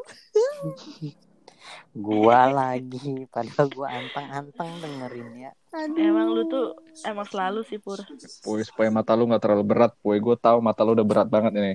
Gua 1.91 2.47
lagi, 2.49 3.27
padahal 3.29 3.67
gua 3.75 3.89
anteng-anteng 3.91 4.71
dengerin 4.79 5.51
ya. 5.51 5.53
Aduh. 5.75 6.01
Emang 6.01 6.27
lu 6.31 6.43
tuh 6.47 6.79
emang 7.03 7.27
selalu 7.27 7.67
sih 7.67 7.83
pur. 7.83 7.99
Puy, 8.47 8.63
supaya 8.63 8.89
mata 8.95 9.19
lu 9.19 9.27
nggak 9.27 9.43
terlalu 9.43 9.65
berat. 9.67 9.93
Puy, 9.99 10.23
gue 10.23 10.37
tahu 10.39 10.63
mata 10.63 10.87
lu 10.87 10.95
udah 10.95 11.07
berat 11.07 11.29
banget 11.29 11.53
ini. 11.59 11.75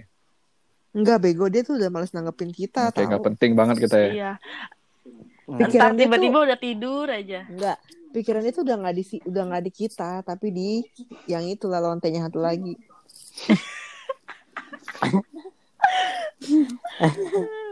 Enggak 0.96 1.18
bego 1.20 1.46
dia 1.46 1.62
tuh 1.62 1.76
udah 1.76 1.90
males 1.90 2.10
nanggepin 2.10 2.50
kita 2.50 2.88
Kayak 2.90 3.08
nggak 3.10 3.20
tahu. 3.20 3.28
penting 3.30 3.52
banget 3.54 3.76
kita 3.78 3.98
ya. 4.00 4.10
Iya. 4.10 4.32
Hmm. 5.46 5.60
Pikiran 5.60 5.94
tiba-tiba 5.94 6.38
udah 6.42 6.58
tidur 6.58 7.06
aja. 7.06 7.44
Enggak. 7.46 7.78
Pikirannya 8.10 8.50
tuh 8.50 8.64
udah 8.64 8.76
nggak 8.80 8.96
di 8.96 9.04
si- 9.04 9.22
udah 9.22 9.44
nggak 9.46 9.62
di 9.62 9.72
kita, 9.76 10.24
tapi 10.24 10.48
di 10.50 10.70
yang 11.28 11.44
itu 11.44 11.68
lah 11.68 11.84
lontenya 11.84 12.24
satu 12.24 12.40
lagi. 12.40 12.80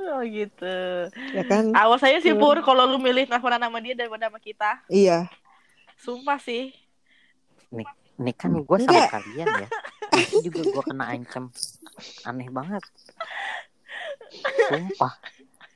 Oh 0.06 0.22
gitu. 0.22 0.78
Ya 1.34 1.44
kan? 1.44 1.72
Awas 1.74 2.04
aja 2.04 2.20
sih 2.20 2.34
Iya. 2.34 2.40
pur 2.40 2.60
kalau 2.60 2.86
lu 2.86 3.00
milih 3.00 3.26
teleponan 3.26 3.58
nama 3.58 3.78
dia 3.80 3.96
daripada 3.96 4.28
sama 4.28 4.38
kita. 4.38 4.84
Iya. 4.86 5.32
Sumpah 5.96 6.38
sih. 6.38 6.76
Ini 8.14 8.30
kan 8.36 8.54
gua 8.62 8.78
sama 8.78 9.10
kalian 9.10 9.48
ya. 9.48 9.68
Nanti 10.14 10.38
juga 10.46 10.60
gua 10.70 10.84
kena 10.86 11.06
ancam. 11.10 11.44
Aneh 12.24 12.48
banget. 12.50 12.84
Sumpah. 14.70 15.14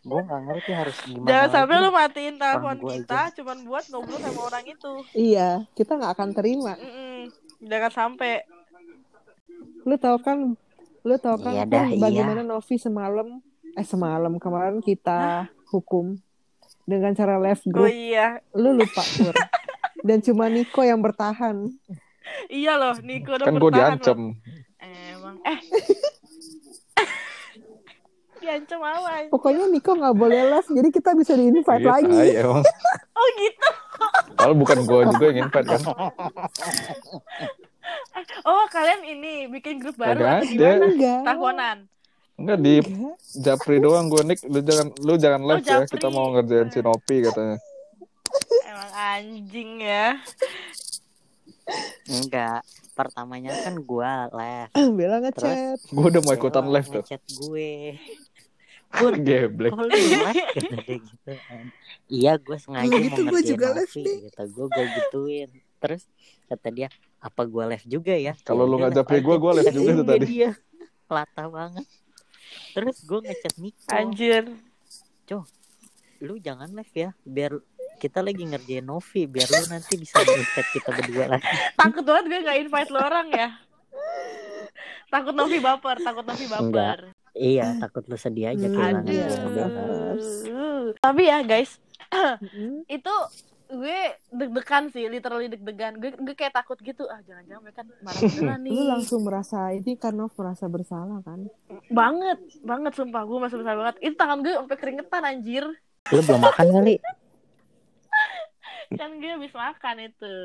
Gua 0.08 0.24
nggak 0.24 0.42
ngerti 0.48 0.72
harus 0.72 0.98
gimana 1.04 1.28
Jangan 1.28 1.50
sampai 1.52 1.76
lu 1.84 1.90
matiin 1.92 2.36
telepon 2.40 2.78
kita 2.80 3.22
cuman 3.36 3.58
buat 3.68 3.86
ngobrol 3.92 4.20
sama 4.24 4.42
orang 4.48 4.66
itu. 4.66 4.94
Iya, 5.12 5.68
kita 5.76 6.00
nggak 6.00 6.14
akan 6.16 6.30
terima. 6.32 6.74
Mm-mm. 6.80 7.28
Jangan 7.60 7.92
sampai. 7.92 8.48
Lu 9.84 10.00
tau 10.00 10.16
kan, 10.20 10.56
lu 11.04 11.16
tau 11.20 11.36
kan 11.36 11.52
Iya 11.52 11.64
dah, 11.68 11.88
iya. 11.92 12.00
bagaimana 12.00 12.40
Novi 12.40 12.76
semalam, 12.80 13.44
eh 13.76 13.84
semalam 13.84 14.36
kemarin 14.40 14.80
kita 14.80 15.48
hukum 15.72 16.16
dengan 16.88 17.12
cara 17.12 17.36
live 17.36 17.64
Oh 17.68 17.72
group. 17.72 17.92
iya. 17.92 18.40
Lu 18.56 18.72
lupa 18.76 19.04
Pur. 19.04 19.36
Dan 20.08 20.24
cuma 20.24 20.48
Niko 20.48 20.88
yang 20.88 21.04
bertahan. 21.04 21.68
Iya 22.48 22.74
loh, 22.76 22.96
Niko 23.00 23.32
udah 23.34 23.46
Kan 23.46 23.56
gue 23.56 23.72
diancam. 23.72 24.18
loh. 24.20 24.34
Emang 24.80 25.36
eh 25.44 25.60
diancam 28.38 28.80
apa? 28.80 29.10
anjing? 29.18 29.32
Pokoknya 29.32 29.66
Niko 29.68 29.92
nggak 29.94 30.16
boleh 30.16 30.42
live, 30.48 30.70
jadi 30.72 30.90
kita 30.90 31.10
bisa 31.14 31.34
di-invite 31.34 31.68
Iya, 31.76 31.90
lagi. 31.92 32.08
tai, 32.14 32.32
emang. 32.38 32.64
Oh 33.18 33.28
gitu. 33.36 33.70
Kalau 34.36 34.54
bukan 34.54 34.78
gue 34.84 35.02
juga 35.10 35.26
yang 35.26 35.40
invite 35.44 35.68
kan. 35.68 35.82
Oh 38.44 38.68
kalian 38.68 39.02
ini 39.02 39.48
bikin 39.48 39.80
grup 39.80 39.96
baru 39.96 40.20
atau 40.20 40.38
ada. 40.38 40.46
gimana? 40.46 40.86
Enggak. 40.86 41.22
Teleponan. 41.24 41.78
Enggak 42.36 42.58
di 42.60 42.76
Enggak. 42.78 43.16
Japri 43.34 43.76
doang 43.78 44.06
gue 44.08 44.22
Nick. 44.22 44.40
Lu 44.44 44.60
jangan 44.60 44.88
lu 44.98 45.14
jangan 45.16 45.42
Oh, 45.42 45.48
live 45.50 45.64
ya. 45.64 45.82
Japri. 45.82 45.92
Kita 45.92 46.08
mau 46.08 46.30
ngerjain 46.30 46.68
si 46.68 46.80
Nopi 46.80 47.24
katanya. 47.24 47.58
Emang 48.62 48.92
anjing 48.94 49.72
ya. 49.80 50.20
Enggak. 52.08 52.62
Pertamanya 52.98 53.54
kan 53.62 53.76
gua 53.84 54.32
live. 54.32 54.72
Bella 54.98 55.18
ngechat. 55.22 55.78
Gue 55.92 56.06
udah 56.10 56.22
mau 56.24 56.34
ikutan 56.34 56.64
Bella 56.66 56.74
live 56.80 56.88
tuh. 56.90 57.04
ngechat 57.04 57.24
gue. 57.28 57.72
Geblek. 59.28 59.72
Kok 59.76 59.84
lu 59.84 59.92
live 59.92 60.44
kata 60.56 60.76
dia 60.88 60.98
gitu 60.98 61.32
kan. 61.36 61.66
Iya 62.08 62.32
gue 62.40 62.58
sengaja 62.58 62.88
mau 62.88 63.04
gitu 63.04 63.22
gua 63.28 63.32
ngerjain 63.36 63.52
juga 63.52 63.68
Novi 63.76 64.04
gitu. 64.24 64.42
Gue 64.56 64.66
gue 64.72 64.86
gituin. 64.96 65.50
Terus 65.78 66.04
kata 66.48 66.68
dia 66.72 66.88
apa 67.20 67.42
gue 67.44 67.64
live 67.76 67.86
juga 67.86 68.14
ya? 68.16 68.34
Kalau 68.48 68.64
lu 68.64 68.80
udah, 68.80 68.90
ngajak 68.90 69.08
live 69.12 69.26
gue, 69.28 69.38
gue 69.38 69.52
live 69.60 69.74
juga 69.76 69.92
tuh 69.92 70.06
Iya, 70.06 70.10
tadi. 70.10 70.26
Dia 70.26 70.52
lata 71.08 71.44
banget. 71.52 71.86
Terus 72.74 72.98
gue 73.04 73.20
ngechat 73.28 73.54
Niko. 73.60 73.90
Anjir. 73.92 74.44
Lu 76.18 76.34
jangan 76.42 76.70
live 76.74 76.94
ya. 76.96 77.10
Biar 77.22 77.54
kita 77.98 78.22
lagi 78.22 78.46
ngerjain 78.46 78.86
Novi. 78.86 79.26
Biar 79.26 79.50
lu 79.50 79.66
nanti 79.74 79.94
bisa 79.98 80.22
invite 80.22 80.70
kita 80.72 80.90
berdua 80.94 81.26
lagi. 81.36 81.46
Takut 81.82 82.04
banget 82.06 82.26
gue 82.30 82.40
gak 82.46 82.58
invite 82.62 82.90
lo 82.94 83.00
orang 83.02 83.28
ya. 83.34 83.50
Takut 85.08 85.34
Novi 85.34 85.58
baper, 85.58 85.98
takut 86.04 86.26
Novi 86.28 86.46
baper. 86.46 87.00
Iya 87.38 87.78
takut 87.78 88.02
lu 88.10 88.18
sedih 88.18 88.50
aja 88.50 88.66
Hmm, 88.66 88.74
kehilangan 88.74 89.04
iya. 89.14 89.28
Tapi 90.98 91.22
ya 91.30 91.38
guys, 91.46 91.78
itu 92.98 93.14
gue 93.68 94.00
deg-degan 94.32 94.90
sih, 94.90 95.06
literally 95.06 95.52
deg-degan. 95.52 96.02
Gue, 96.02 96.18
gue 96.18 96.36
kayak 96.36 96.58
takut 96.58 96.80
gitu. 96.82 97.06
Ah 97.06 97.22
jangan-jangan 97.22 97.62
mereka 97.62 97.82
marah 98.02 98.22
beneran 98.26 98.60
nih. 98.66 98.72
Lu 98.74 98.84
langsung 98.90 99.22
merasa 99.22 99.70
ini 99.76 99.94
Nov 100.16 100.34
merasa 100.34 100.66
bersalah 100.66 101.20
kan? 101.22 101.46
Banget, 101.94 102.40
banget 102.66 102.94
sumpah. 102.98 103.24
Gue 103.28 103.38
masih 103.38 103.58
besar 103.62 103.76
banget. 103.78 103.96
Itu 104.02 104.16
tangan 104.18 104.40
gue 104.42 104.54
sampai 104.58 104.78
keringetan 104.80 105.24
anjir. 105.24 105.64
Lu 106.10 106.20
belum 106.24 106.42
makan 106.42 106.66
kali? 106.74 106.96
Kan 108.90 109.20
gue 109.20 109.28
habis 109.28 109.52
makan 109.52 109.96
itu. 110.00 110.36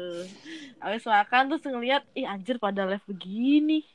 Habis 0.78 1.04
makan 1.04 1.42
terus 1.46 1.62
ngeliat, 1.62 2.02
ih 2.12 2.26
anjir 2.26 2.58
pada 2.58 2.82
live 2.82 3.04
begini. 3.06 3.86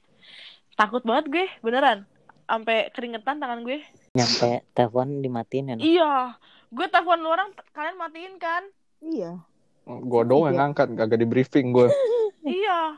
Takut 0.73 1.03
banget 1.03 1.25
gue, 1.27 1.45
beneran. 1.59 2.07
Sampai 2.47 2.87
keringetan 2.95 3.43
tangan 3.43 3.59
gue. 3.61 3.83
Nyampe 4.15 4.63
telepon 4.71 5.19
dimatiin 5.19 5.67
ya. 5.67 5.75
Nov? 5.75 5.83
Iya, 5.83 6.13
gue 6.69 6.85
telepon 6.87 7.19
lu 7.19 7.29
orang, 7.29 7.51
kalian 7.71 7.97
matiin 7.99 8.35
kan? 8.39 8.63
Iya. 9.03 9.43
Gue 9.83 10.21
doang 10.23 10.47
yang 10.47 10.71
ngangkat, 10.71 10.95
kagak 10.95 11.19
di 11.19 11.27
briefing 11.27 11.75
gue. 11.75 11.91
Iya. 12.47 12.95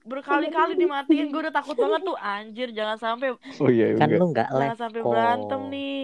Berkali-kali 0.00 0.80
dimatiin, 0.80 1.28
gue 1.28 1.40
udah 1.44 1.52
takut 1.52 1.76
banget 1.76 2.00
tuh. 2.00 2.16
Anjir, 2.16 2.72
jangan 2.72 2.96
sampai 2.96 3.36
Oh 3.36 3.68
iya 3.68 3.92
Kan 4.00 4.08
juga. 4.08 4.16
lu 4.16 4.26
nggak 4.32 4.48
jangan 4.48 4.78
sampai 4.80 5.00
berantem 5.04 5.60
nih. 5.68 6.00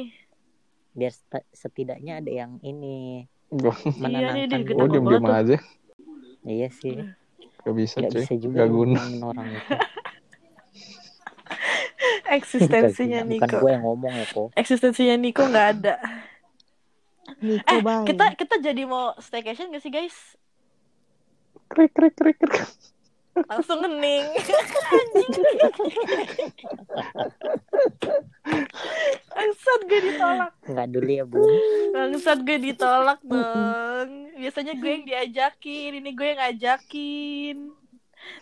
Biar 0.92 1.12
set- 1.16 1.49
setidaknya 1.49 2.21
ada 2.21 2.28
yang 2.28 2.61
ini 2.61 3.25
Gue 3.57 3.73
Iya 3.73 3.89
nih, 3.89 3.95
menenangkan 3.99 4.61
gue. 4.61 4.75
takut 4.75 4.89
diem 4.89 5.05
diem 5.07 5.27
aja. 5.27 5.57
Iya 6.43 6.69
sih. 6.71 6.95
Gak 7.59 7.75
bisa 7.75 7.97
Gak 7.99 8.11
cuy. 8.11 8.21
bisa 8.21 8.35
juga 8.37 8.57
Gak 8.59 8.71
guna. 8.71 9.01
orang 9.25 9.47
itu. 9.49 9.75
Eksistensinya 12.29 13.19
Gak 13.19 13.27
guna. 13.27 13.33
Bukan 13.33 13.49
Niko. 13.49 13.57
gue 13.59 13.71
yang 13.71 13.85
ngomong 13.85 14.13
ya 14.13 14.27
kok. 14.27 14.49
Eksistensinya 14.55 15.15
Niko 15.17 15.43
nggak 15.45 15.69
ada. 15.73 15.95
Niko 17.39 17.67
Eh, 17.69 17.81
bye. 17.81 18.05
kita 18.05 18.27
kita 18.35 18.55
jadi 18.61 18.83
mau 18.85 19.15
staycation 19.17 19.71
gak 19.71 19.81
sih 19.81 19.91
guys? 19.91 20.17
Krik 21.67 21.91
krik 21.93 22.15
krik 22.15 22.37
krik. 22.37 22.67
Langsung 23.45 23.85
hening. 23.85 24.25
Bangsat 29.37 29.81
gue 29.85 30.00
ditolak. 30.00 30.52
Nggak 30.64 30.88
dulu 30.88 31.11
ya 31.12 31.25
bun. 31.28 31.45
Bangsat 31.93 32.38
gue 32.40 32.59
ditolak 32.59 33.21
dong. 33.21 34.09
Biasanya 34.40 34.73
gue 34.81 34.90
yang 34.90 35.05
diajakin, 35.05 35.90
ini 36.00 36.11
gue 36.16 36.26
yang 36.33 36.40
ngajakin. 36.40 37.59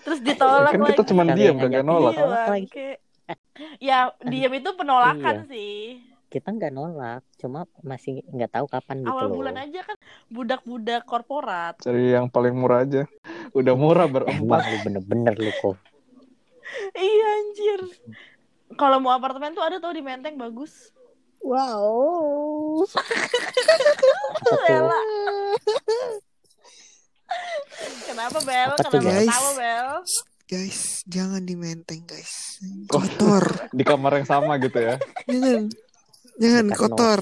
terus 0.00 0.16
ditolak 0.24 0.72
Kan 0.72 0.80
lagi 0.80 0.96
kita 0.96 1.04
cuma 1.12 1.22
diam, 1.28 1.60
kagak 1.60 1.84
nolak. 1.84 2.16
Iya, 2.16 2.88
ya 3.76 3.98
diam 4.24 4.52
itu 4.56 4.70
penolakan 4.72 5.44
Iya. 5.44 5.50
sih 5.52 5.80
kita 6.34 6.50
nggak 6.50 6.74
nolak 6.74 7.22
cuma 7.38 7.62
masih 7.86 8.26
nggak 8.26 8.58
tahu 8.58 8.66
kapan 8.66 9.06
gitu 9.06 9.14
awal 9.14 9.30
loh 9.30 9.38
bulan 9.38 9.54
aja 9.54 9.86
kan 9.86 9.94
budak-budak 10.26 11.06
korporat 11.06 11.78
Cari 11.78 12.10
yang 12.10 12.26
paling 12.26 12.58
murah 12.58 12.82
aja. 12.82 13.06
Udah 13.52 13.74
murah 13.76 14.08
emang 14.08 14.24
berempat. 14.24 14.62
lu 14.70 14.76
bener-bener 14.88 15.34
lu 15.36 15.52
kok 15.60 15.76
iya 16.96 17.26
anjir 17.44 17.80
kalau 18.80 18.98
mau 19.02 19.12
apartemen 19.12 19.52
tuh 19.52 19.62
ada 19.62 19.76
tuh 19.78 19.92
di 19.92 20.02
Menteng 20.02 20.40
bagus 20.40 20.94
Wow. 21.44 22.88
Bella 24.64 25.02
kenapa 28.08 28.38
Bel 28.40 28.72
kenapa 28.80 28.96
guys? 29.04 29.28
ketawa 29.28 29.50
Bel 29.60 29.92
Guys, 30.44 31.00
jangan 31.08 31.40
di 31.40 31.56
menteng, 31.56 32.04
guys. 32.04 32.60
Kotor. 32.84 33.72
Di 33.72 33.80
kamar 33.80 34.20
yang 34.20 34.28
sama 34.28 34.60
gitu 34.60 34.76
ya. 34.76 35.00
Jangan. 35.24 35.72
Jangan 36.36 36.66
kotor. 36.76 37.20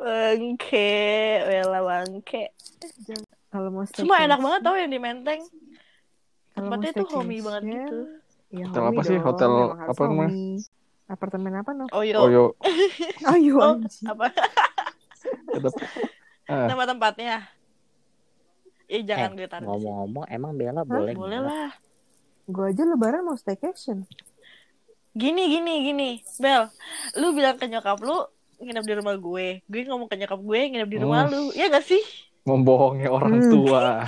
Bangke 0.00 0.96
Bella 1.44 1.84
bangke 1.84 2.56
Kalau 3.50 3.68
mau 3.68 3.82
semua 3.84 4.22
enak 4.22 4.38
banget 4.38 4.60
tau 4.62 4.76
yang 4.78 4.90
di 4.90 5.00
Menteng 5.02 5.40
tempatnya 6.54 6.90
tuh 6.94 7.06
homey 7.10 7.38
banget 7.42 7.62
gitu 7.66 7.98
Ya, 8.50 8.66
Hotel 8.66 8.82
apa 8.90 9.00
sih? 9.06 9.14
dong, 9.14 9.26
Hotel 9.30 9.52
apa 9.78 10.02
namanya? 10.10 10.34
Apartemen 11.06 11.54
apa 11.54 11.70
no? 11.70 11.84
oh 11.96 12.02
yo 12.02 12.18
Oh 12.22 12.30
yo. 12.30 12.44
Ayo 13.26 13.54
Oh, 13.58 13.74
apa 14.06 14.24
tetap. 15.54 15.74
Ah, 16.50 16.66
nama 16.66 16.82
tempatnya 16.82 17.46
Ih 18.90 19.06
jangan 19.06 19.38
Eh, 19.38 19.38
gue 19.38 19.62
ngomong-ngomong 19.62 20.26
emang 20.26 20.52
Bella 20.58 20.82
boleh 20.82 21.14
boleh 21.14 21.38
nggak? 21.38 21.46
lah 21.46 21.70
Gue 22.50 22.74
aja 22.74 22.82
lebaran 22.82 23.22
mau 23.22 23.38
staycation. 23.38 24.02
Gini 25.14 25.46
gini 25.46 25.74
gini, 25.86 26.08
Bel, 26.38 26.66
lu 27.14 27.30
bilang 27.30 27.54
ke 27.54 27.70
nyokap 27.70 28.02
lu 28.02 28.26
nginep 28.58 28.82
di 28.82 28.94
rumah 28.98 29.14
gue, 29.14 29.46
gue 29.62 29.80
ngomong 29.86 30.06
ke 30.06 30.18
nyokap 30.18 30.38
gue 30.38 30.60
nginep 30.70 30.90
di 30.90 30.98
rumah 30.98 31.26
Hmm. 31.26 31.30
lu, 31.30 31.42
ya 31.54 31.70
gak 31.70 31.86
sih? 31.86 32.02
Membohongi 32.42 33.06
orang 33.06 33.38
Hmm. 33.38 33.48
tua. 33.48 33.84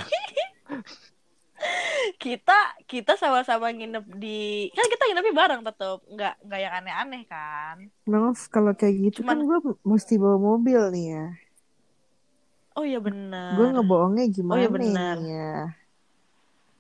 Kita 2.19 2.77
kita 2.85 3.15
sama-sama 3.15 3.71
nginep 3.71 4.05
di, 4.13 4.69
kan 4.71 4.85
kita 4.85 5.03
nginepnya 5.07 5.33
bareng 5.33 5.61
tetep, 5.63 5.99
nggak 6.09 6.35
nggak 6.41 6.61
yang 6.61 6.75
aneh-aneh 6.77 7.23
kan? 7.25 7.77
Maaf 8.05 8.49
kalau 8.49 8.73
kayak 8.73 8.95
gitu 9.01 9.19
kan 9.23 9.39
Cuman- 9.39 9.45
gue 9.45 9.59
mesti 9.83 10.15
bawa 10.17 10.37
mobil 10.39 10.81
nih 10.91 11.07
ya. 11.09 11.25
Oh 12.73 12.83
iya 12.83 12.99
benar. 12.99 13.55
Gue 13.55 13.67
ngebohongnya 13.71 14.25
gimana 14.29 14.51
Oh, 14.51 14.59
iya 14.59 14.71
benar. 14.71 15.17
ya? 15.21 15.55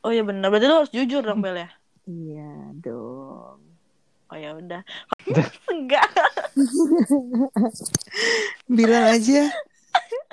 Oh 0.02 0.10
iya 0.10 0.22
benar, 0.22 0.46
berarti 0.48 0.66
lu 0.66 0.76
harus 0.76 0.90
jujur 0.90 1.20
dong 1.20 1.38
Bel 1.38 1.56
ya. 1.56 1.68
Iya 2.04 2.52
dong. 2.76 3.58
Oh 4.26 4.36
ya 4.36 4.50
udah. 4.56 4.80
Enggak. 5.70 6.08
Bilang 8.68 9.04
aja. 9.12 9.52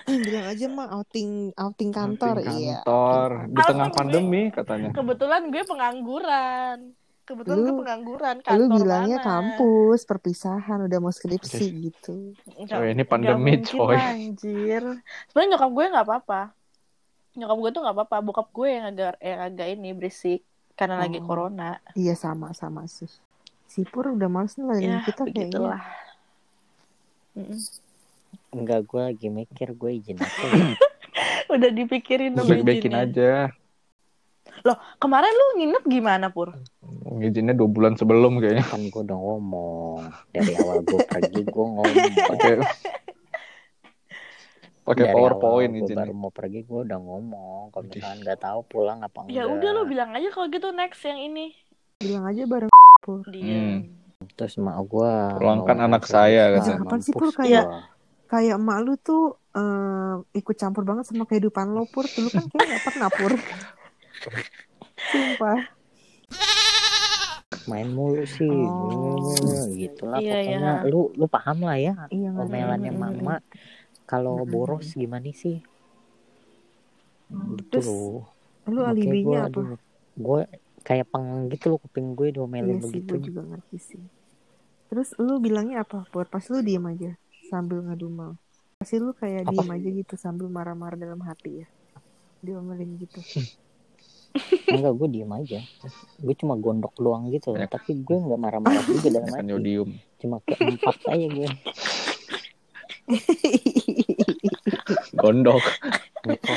Bilang 0.25 0.45
aja 0.47 0.65
mah 0.67 0.87
outing 0.91 1.29
outing 1.53 1.89
kantor, 1.89 2.35
Outing 2.37 2.57
iya. 2.57 2.77
Kantor 2.79 3.29
di 3.47 3.61
tengah 3.61 3.89
pandemi 3.89 4.41
katanya. 4.49 4.89
Kebetulan 4.91 5.41
gue 5.47 5.63
pengangguran. 5.63 6.77
Kebetulan 7.23 7.57
gue 7.57 7.67
Lu- 7.67 7.79
pengangguran. 7.79 8.35
Lu 8.35 8.43
Kantor 8.43 8.73
bilangnya 8.75 9.17
mana? 9.17 9.27
kampus, 9.27 9.99
perpisahan, 10.03 10.79
udah 10.83 10.97
mau 10.97 11.09
skripsi 11.09 11.65
gitu. 11.83 12.33
Nggak- 12.57 12.73
Oh, 12.73 12.83
ini 12.83 13.03
pandemi, 13.03 13.53
mungkin 13.53 13.61
coy. 13.63 13.95
Anjir. 13.95 14.83
Sebenarnya 15.27 15.49
nyokap 15.53 15.69
gue 15.69 15.85
nggak 15.89 16.05
apa-apa. 16.05 16.41
Nyokap 17.31 17.57
gue 17.59 17.69
tuh 17.69 17.81
nggak 17.81 17.95
apa-apa. 17.95 18.17
Bokap 18.19 18.47
gue 18.49 18.67
yang 18.67 18.85
agak 18.87 19.13
yang 19.19 19.39
agak 19.43 19.67
ini 19.69 19.89
berisik 19.91 20.41
karena 20.73 20.97
lagi 20.97 21.17
Oh. 21.17 21.23
corona. 21.23 21.77
Iya 21.93 22.13
sama-sama 22.13 22.83
sih. 22.85 23.11
Si 23.63 23.85
Pur 23.85 24.09
udah 24.09 24.25
males 24.25 24.57
nih 24.57 24.65
Ya 24.81 24.97
kita 25.03 25.21
kayaknya. 25.21 25.45
begitulah. 25.45 25.83
Mm-mm. 27.31 27.59
Enggak, 28.51 28.81
gue 28.83 29.01
lagi 29.03 29.27
mikir 29.27 29.71
gue 29.71 29.91
izin 29.95 30.17
aja 30.17 30.45
ya. 30.47 30.67
Udah 31.53 31.69
dipikirin 31.69 32.33
dong 32.33 32.45
Baik-baikin 32.45 32.91
izinnya. 32.91 33.05
aja. 33.05 33.31
Kemarin 34.97 35.31
lu 35.31 35.45
nginep 35.55 35.83
gimana 35.85 36.25
Pur? 36.27 36.51
Izinnya 37.17 37.53
dua 37.53 37.65
bulan 37.67 37.93
sebelum 37.95 38.37
kayaknya. 38.37 38.65
kan 38.65 38.81
gue 38.83 39.01
udah 39.01 39.17
ngomong 39.17 40.01
dari 40.29 40.53
awal 40.55 40.81
gue 40.81 40.99
pergi 41.01 41.41
gue 41.43 41.65
ngomong 41.69 41.85
Pakai 42.27 42.53
pakai 44.81 45.05
PowerPoint 45.07 45.69
awal 45.69 45.79
izinnya. 45.79 45.97
baru 46.01 46.13
mau 46.13 46.29
pergi 46.29 46.59
gue 46.61 46.79
udah 46.81 46.97
ngomong 46.97 47.61
kalau 47.69 47.83
misalkan 47.85 48.17
nggak 48.19 48.39
tahu 48.39 48.59
pulang 48.65 48.99
apa 48.99 49.17
enggak 49.21 49.35
Ya 49.35 49.43
udah 49.45 49.69
lu 49.71 49.83
bilang 49.85 50.09
aja 50.11 50.27
kalau 50.29 50.47
gitu 50.47 50.67
next 50.71 51.01
yang 51.03 51.19
ini. 51.19 51.53
Bilang 51.99 52.25
aja 52.25 52.43
bareng 52.43 52.69
Pur. 52.99 53.21
Dia. 53.25 53.45
Hmm. 53.45 53.77
terus 54.31 54.57
mak 54.57 54.75
gue 54.83 55.11
Pulangkan 55.37 55.77
anak 55.81 56.03
saya, 56.03 56.51
katanya. 56.53 56.83
Apaan 56.83 56.99
sih, 56.99 57.13
Pur, 57.13 57.31
kayak- 57.31 57.69
Kayak 58.29 58.55
emak 58.55 58.77
lu 58.79 58.93
tuh 58.95 59.23
eh, 59.51 60.15
ikut 60.33 60.55
campur 60.55 60.85
banget 60.85 61.03
sama 61.03 61.25
kehidupan 61.25 61.73
lo 61.73 61.83
Pur. 61.83 62.05
Dulu 62.05 62.29
kan 62.29 62.45
kayak 62.45 62.65
gak 62.69 62.83
pernah 62.85 63.09
Pur. 63.09 63.33
Sumpah. 65.09 65.59
main 67.65 67.85
mulu 67.87 68.25
sih 68.25 68.49
Oh. 68.49 69.69
gitu 69.69 70.09
lah 70.09 70.17
Iya, 70.17 70.41
pokoknya 70.41 70.57
iya. 70.81 70.89
lu 70.89 71.13
lu 71.13 71.25
paham 71.25 71.61
lah 71.61 71.77
ya 71.77 71.93
Iya 72.09 72.33
omelannya 72.33 72.89
ada. 72.89 72.97
mama 72.99 73.35
kalau 74.03 74.41
boros 74.41 74.89
gimana 74.91 75.29
sih 75.29 75.61
gitu 77.29 77.69
Terus, 77.69 77.85
loh 77.85 78.25
Lu 78.65 78.81
alibinya 78.81 79.45
apa? 79.45 79.77
gue 80.15 80.41
kayak 80.81 81.13
peng 81.13 81.45
gitu 81.47 81.69
loh 81.69 81.79
kuping 81.79 82.17
gue 82.17 82.33
diomelin 82.33 82.73
Iya 82.75 82.81
sih, 82.81 82.85
begitu 82.89 83.11
gue 83.11 83.19
juga 83.29 83.41
ngerti 83.45 83.77
sih. 83.77 84.01
Terus 84.89 85.13
lu 85.21 85.37
bilangnya 85.37 85.85
apa, 85.85 86.09
Pur? 86.09 86.25
Pas 86.25 86.41
lu 86.49 86.59
diem 86.59 86.81
aja 86.81 87.13
sambil 87.49 87.81
ngedumel. 87.81 88.37
Pasti 88.77 88.95
lu 88.95 89.11
kayak 89.11 89.43
Apa? 89.43 89.51
diem 89.51 89.69
aja 89.69 89.89
gitu 89.91 90.13
sambil 90.15 90.47
marah-marah 90.47 90.95
dalam 90.95 91.19
hati 91.21 91.65
ya. 91.65 91.67
Diomelin 92.39 92.95
gitu. 92.95 93.19
enggak 94.69 94.93
gue 94.93 95.07
diem 95.09 95.31
aja 95.33 95.57
gue 96.15 96.35
cuma 96.37 96.53
gondok 96.53 96.93
doang 96.95 97.33
gitu 97.33 97.49
Banyak. 97.49 97.65
tapi 97.67 97.97
gue 97.97 98.13
nggak 98.13 98.37
marah-marah 98.37 98.85
juga 98.85 99.09
dalam 99.09 99.25
Kan 99.25 99.41
hati 99.41 99.49
yodium. 99.49 99.89
cuma 100.21 100.37
keempat 100.45 100.95
aja 101.09 101.27
gue 101.27 101.49
Gondok. 105.13 105.63
Niko 106.23 106.53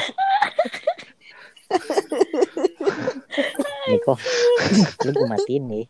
Niko 3.88 4.14
lu 5.02 5.10
gue 5.10 5.26
matiin 5.26 5.64
nih 5.64 5.84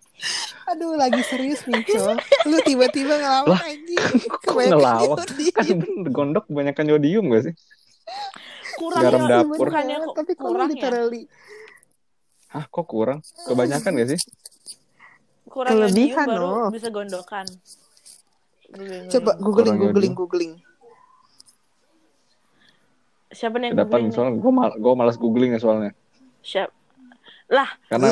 Aduh, 0.72 0.96
lagi 0.96 1.20
serius 1.22 1.60
nih, 1.64 1.84
Co. 1.84 2.16
Lu 2.48 2.56
tiba-tiba 2.64 3.12
ngelawak 3.14 3.60
anjing. 3.60 4.00
Kok 4.32 4.40
Kebanyakan 4.42 4.72
ngelawak? 4.72 5.18
yodium. 5.20 5.52
Kan 5.52 5.66
gondok 6.08 6.44
kebanyakan 6.48 6.84
yodium 6.88 7.24
gak 7.28 7.42
sih? 7.44 7.54
Kurang 8.72 9.02
Garam 9.04 9.20
ya, 9.20 9.28
dapur. 9.38 9.68
bukannya 9.68 9.96
tapi 10.16 10.32
kurang 10.32 10.66
ya. 10.66 10.72
ditaruh 10.74 11.06
li- 11.06 11.28
Hah, 12.48 12.64
kok 12.66 12.84
kurang? 12.84 13.20
Kebanyakan 13.44 13.90
gak 13.94 14.08
sih? 14.10 14.20
Kurang 15.44 15.72
Kelebihan, 15.76 16.08
yodium 16.08 16.26
baru 16.26 16.46
no. 16.48 16.68
bisa 16.72 16.88
gondokan. 16.88 17.46
Coba 19.12 19.32
googling, 19.36 19.76
Kurang 19.76 19.78
googling, 19.78 20.14
googling. 20.16 20.52
Siapa 23.28 23.56
nih 23.56 23.66
yang 23.68 23.74
Ke 23.74 23.80
depan 23.84 23.98
googling 24.00 24.12
soalnya 24.12 24.32
gue 24.34 24.52
mal 24.52 24.70
gue 24.72 24.92
malas 24.94 25.16
googling 25.16 25.52
ya 25.52 25.60
soalnya. 25.60 25.92
Siap. 26.40 26.72
Karena 27.48 28.06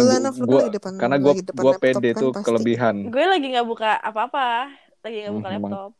depan- 0.71 0.99
karena 0.99 1.17
gue 1.17 1.31
lagi 1.31 1.43
depan 1.45 1.63
gue 1.63 1.73
laptop 1.73 1.83
pede 1.83 2.11
kan 2.11 2.21
tuh 2.21 2.31
pasti. 2.31 2.47
kelebihan. 2.47 2.97
Gue 3.09 3.25
lagi 3.25 3.47
nggak 3.49 3.67
buka 3.67 3.91
apa-apa. 3.97 4.49
Lagi 5.01 5.17
nggak 5.19 5.35
buka 5.35 5.49
Hmm, 5.49 5.57
laptop. 5.57 5.91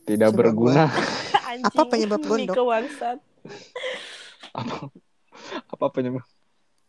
Tidak 0.00 0.28
Coba 0.28 0.38
berguna. 0.38 0.84
Anjing. 1.50 1.66
Apa 1.66 1.82
penyebab 1.84 2.20
gondok? 2.20 2.54
Apa 4.50 4.76
apa 5.68 5.86
penyebab? 5.90 6.24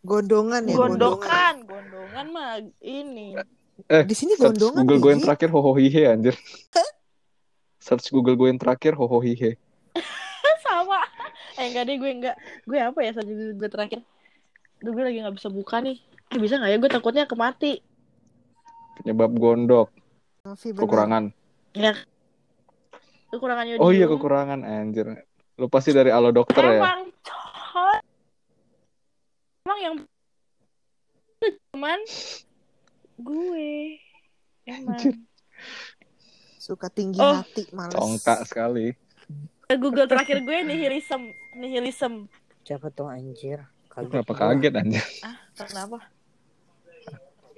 Gondongan 0.01 0.61
ya, 0.63 0.73
gondongan. 0.73 0.97
Gondokan, 0.97 1.55
gondongan 1.65 2.25
mah 2.29 2.51
ini. 2.81 3.37
Eh, 3.85 4.03
Di 4.03 4.13
sini 4.13 4.33
search 4.33 4.57
gondongan 4.57 4.81
Google 4.83 4.99
gue 4.99 5.11
yang 5.11 5.23
terakhir 5.23 5.49
hohohihe 5.49 6.01
anjir. 6.05 6.35
Search 7.77 8.09
Google 8.09 8.37
gue 8.37 8.47
yang 8.49 8.61
terakhir 8.61 8.93
hohohihe. 8.93 9.57
Sama. 10.65 11.01
Eh 11.57 11.65
enggak 11.67 11.85
deh 11.85 11.97
gue 11.97 12.11
enggak. 12.11 12.35
Gue 12.63 12.77
apa 12.77 12.99
ya 13.01 13.11
saja 13.11 13.29
gue 13.29 13.69
terakhir. 13.69 13.99
Duh, 14.81 14.91
gue 14.91 15.03
lagi 15.03 15.21
nggak 15.21 15.37
bisa 15.37 15.49
buka 15.49 15.77
nih. 15.77 15.97
Eh, 16.33 16.39
bisa 16.41 16.57
nggak 16.57 16.71
ya? 16.71 16.77
Gue 16.81 16.89
takutnya 16.89 17.29
kemati. 17.29 17.81
Penyebab 18.97 19.31
gondok, 19.33 19.89
Novi, 20.43 20.67
kekurangan. 20.73 21.29
Ya. 21.73 21.93
Kekurangan 23.29 23.65
yodium. 23.65 23.85
Oh 23.85 23.93
iya 23.93 24.05
kekurangan 24.05 24.59
anjir. 24.61 25.23
Lu 25.55 25.69
pasti 25.69 25.93
dari 25.93 26.11
alo 26.11 26.33
dokter 26.33 26.59
ya. 26.59 26.81
Emang 26.81 27.01
coy. 27.23 27.97
Emang 29.63 29.79
yang 29.79 29.95
cuman 31.71 31.99
gue. 33.17 33.71
Emang. 34.67 34.97
Anjir. 34.97 35.15
Suka 36.57 36.89
tinggi 36.89 37.17
Oh. 37.17 37.41
hati, 37.41 37.65
males. 37.71 37.95
Congkak 37.95 38.45
sekali. 38.45 38.93
Google 39.71 40.05
terakhir 40.05 40.43
gue 40.43 40.57
nihilism, 40.61 41.31
nihilism. 41.55 42.27
siapa 42.61 42.91
tuh 42.91 43.07
anjir 43.07 43.63
kaget 43.91 44.09
Kenapa 44.09 44.31
gua. 44.31 44.39
kaget 44.49 44.73
anjir? 44.73 45.03
Kenapa? 45.53 45.97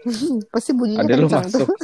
Pasti 0.54 0.72
bunyinya 0.74 1.06
Ada 1.06 1.16
lu 1.16 1.28
masuk. 1.30 1.68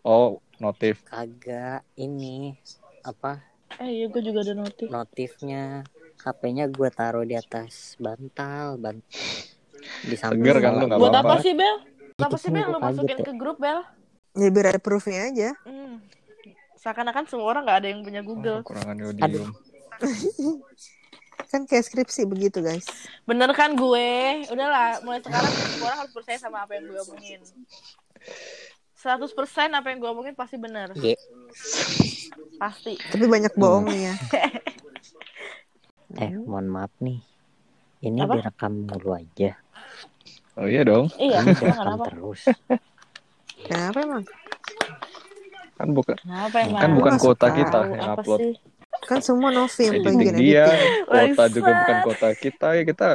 Oh, 0.00 0.40
notif. 0.56 1.04
Kagak 1.04 1.84
ini 1.94 2.56
apa 3.04 3.44
Eh 3.78 4.00
iya 4.00 4.06
gue 4.08 4.20
juga 4.20 4.40
ada 4.42 4.56
notif. 4.56 4.88
notifnya 4.88 5.84
HP-nya 6.18 6.66
gue 6.68 6.88
taruh 6.88 7.22
di 7.22 7.36
atas 7.36 7.94
bantal, 7.96 8.76
ban 8.76 8.96
di 10.04 10.16
samping 10.16 10.40
Seger 10.42 10.56
kan 10.60 10.72
lu, 10.76 10.84
kepala 10.84 10.88
nggak 10.88 10.98
gua. 10.98 11.04
Buat 11.04 11.14
apa-apa. 11.16 11.32
apa 11.36 11.44
sih 11.44 11.52
Bel? 11.52 11.76
Kenapa 12.16 12.36
sih 12.36 12.50
Bel 12.50 12.66
lu 12.66 12.78
masukin 12.80 13.18
ya. 13.20 13.24
ke 13.24 13.32
grup 13.36 13.56
Bel? 13.60 13.80
Ya 14.36 14.48
biar 14.48 14.66
ada 14.74 14.80
proofnya 14.80 15.30
aja. 15.32 15.50
Hmm. 15.64 16.00
Seakan-akan 16.80 17.24
semua 17.28 17.46
orang 17.46 17.62
nggak 17.68 17.78
ada 17.84 17.88
yang 17.88 18.00
punya 18.00 18.22
Google. 18.24 18.60
Kekurangan 18.64 18.96
Aduh. 19.20 19.48
Kan 21.50 21.66
kayak 21.66 21.82
skripsi 21.82 22.24
begitu 22.24 22.62
guys. 22.62 22.86
Bener 23.24 23.50
kan 23.50 23.74
gue? 23.74 24.10
Udahlah, 24.46 25.02
mulai 25.02 25.18
sekarang 25.18 25.50
semua 25.50 25.86
orang 25.88 25.98
harus 26.00 26.14
percaya 26.14 26.38
sama 26.38 26.62
apa 26.62 26.78
yang 26.78 26.86
gue 26.86 26.98
omongin. 27.00 27.40
100% 28.94 29.34
apa 29.72 29.86
yang 29.86 29.98
gue 29.98 30.10
omongin 30.10 30.34
pasti 30.34 30.56
bener. 30.56 30.94
Ye. 30.94 31.18
Pasti. 32.56 32.94
Tapi 33.00 33.24
banyak 33.26 33.50
bohongnya. 33.54 34.14
Eh, 36.12 36.30
mohon 36.36 36.66
maaf 36.66 36.90
nih. 36.98 37.18
Ini 38.00 38.18
Apa? 38.20 38.34
direkam 38.36 38.84
mulu 38.84 39.12
aja. 39.12 39.54
Oh 40.54 40.66
iya 40.66 40.82
dong. 40.82 41.06
Iya, 41.16 41.40
Ini 41.40 41.52
direkam 41.52 41.86
kenapa? 41.86 42.04
terus. 42.08 42.40
Kenapa 43.60 43.98
emang? 44.00 44.24
Kan 45.74 45.88
bukan 45.90 46.16
Kenapa 46.16 46.56
emang? 46.60 46.80
kan 46.80 46.90
bukan 46.92 47.14
kuota 47.16 47.48
kita 47.50 47.78
yang 47.88 48.10
upload. 48.12 48.38
sih? 48.38 48.54
Kan 49.10 49.18
semua 49.20 49.50
Novi 49.50 49.82
yang 49.82 49.94
Editing 49.96 50.18
dia, 50.32 50.64
editing. 50.64 51.02
kuota 51.04 51.44
juga 51.50 51.70
bukan 51.74 51.96
kuota 52.00 52.28
kita 52.32 52.68
ya 52.72 52.82
kita 52.84 53.06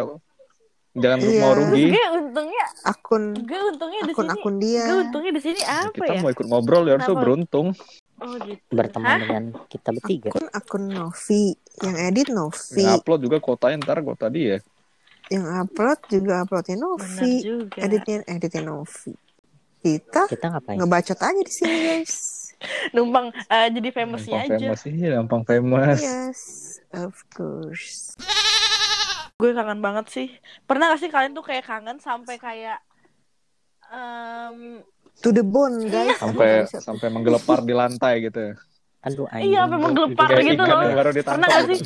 jangan 0.93 1.19
Iya. 1.21 1.39
mau 1.39 1.53
rugi. 1.53 1.86
Gue 1.89 2.05
untungnya, 2.13 2.65
Akun 2.84 3.23
gue 3.38 3.60
untungnya 3.65 4.01
di 4.01 4.05
sini. 4.05 4.15
akun-akun 4.15 4.55
dia. 4.58 4.84
Gue 4.86 4.97
untungnya 5.01 5.31
di 5.31 5.41
sini 5.41 5.62
apa 5.62 5.91
kita 5.93 6.12
ya? 6.12 6.21
mau 6.21 6.31
ikut 6.31 6.45
ngobrol 6.45 6.84
ya 6.86 6.95
Kenapa? 6.97 7.15
beruntung. 7.17 7.67
Oh 8.15 8.36
gitu. 8.41 8.63
Berteman 8.69 9.03
Hah? 9.05 9.19
dengan 9.19 9.43
kita 9.67 9.89
bertiga. 9.91 10.29
Akun 10.29 10.45
akun 10.49 10.84
Novi. 10.89 11.43
Yang 11.77 11.95
edit 12.01 12.27
Novi. 12.29 12.79
Yang 12.81 12.95
upload 12.97 13.19
juga 13.21 13.38
kuotanya 13.39 13.75
ntar 13.77 13.97
kuota 14.01 14.27
dia. 14.27 14.60
Yang 15.27 15.45
upload 15.58 15.99
juga 16.08 16.34
uploadnya 16.41 16.77
Novi. 16.77 17.34
juga. 17.41 17.77
Editnya 17.77 18.15
editnya 18.25 18.63
Novi. 18.65 19.12
Kita 19.77 20.21
Kita 20.25 20.47
ngapain? 20.49 20.77
ngebacot 20.77 21.19
aja 21.19 21.41
di 21.41 21.53
sini 21.53 21.75
guys. 21.81 22.44
Numpang 22.95 23.31
eh, 23.31 23.67
jadi 23.71 23.89
famousnya 23.91 24.47
aja. 24.47 24.55
famous 24.71 24.81
iya, 24.87 25.19
gampang 25.19 25.43
famous. 25.43 25.99
Yes, 26.01 26.41
of 26.95 27.15
course. 27.31 28.15
Gue 29.35 29.51
kangen 29.51 29.83
banget 29.83 30.05
sih. 30.11 30.27
Pernah 30.63 30.95
gak 30.95 31.01
sih 31.03 31.11
kalian 31.11 31.35
tuh 31.35 31.43
kayak 31.43 31.67
kangen 31.67 31.99
sampai 31.99 32.39
kayak 32.39 32.79
em, 33.91 34.79
To 35.23 35.31
the 35.31 35.43
bone 35.43 35.87
guys. 35.87 36.19
Aduh, 36.19 36.19
Sampai 36.19 36.49
sampai 36.67 37.07
menggelepar 37.11 37.63
di 37.63 37.73
lantai 37.75 38.23
gitu. 38.23 38.55
Aduh, 39.05 39.29
anjing. 39.29 39.53
Iya, 39.53 39.59
sampai 39.67 39.79
menggelepar 39.79 40.27
gitu 40.39 40.63
ikan 40.65 40.75
loh. 40.81 40.95
baru 40.97 41.11
Pernah 41.13 41.47
gak 41.47 41.63
sih? 41.71 41.79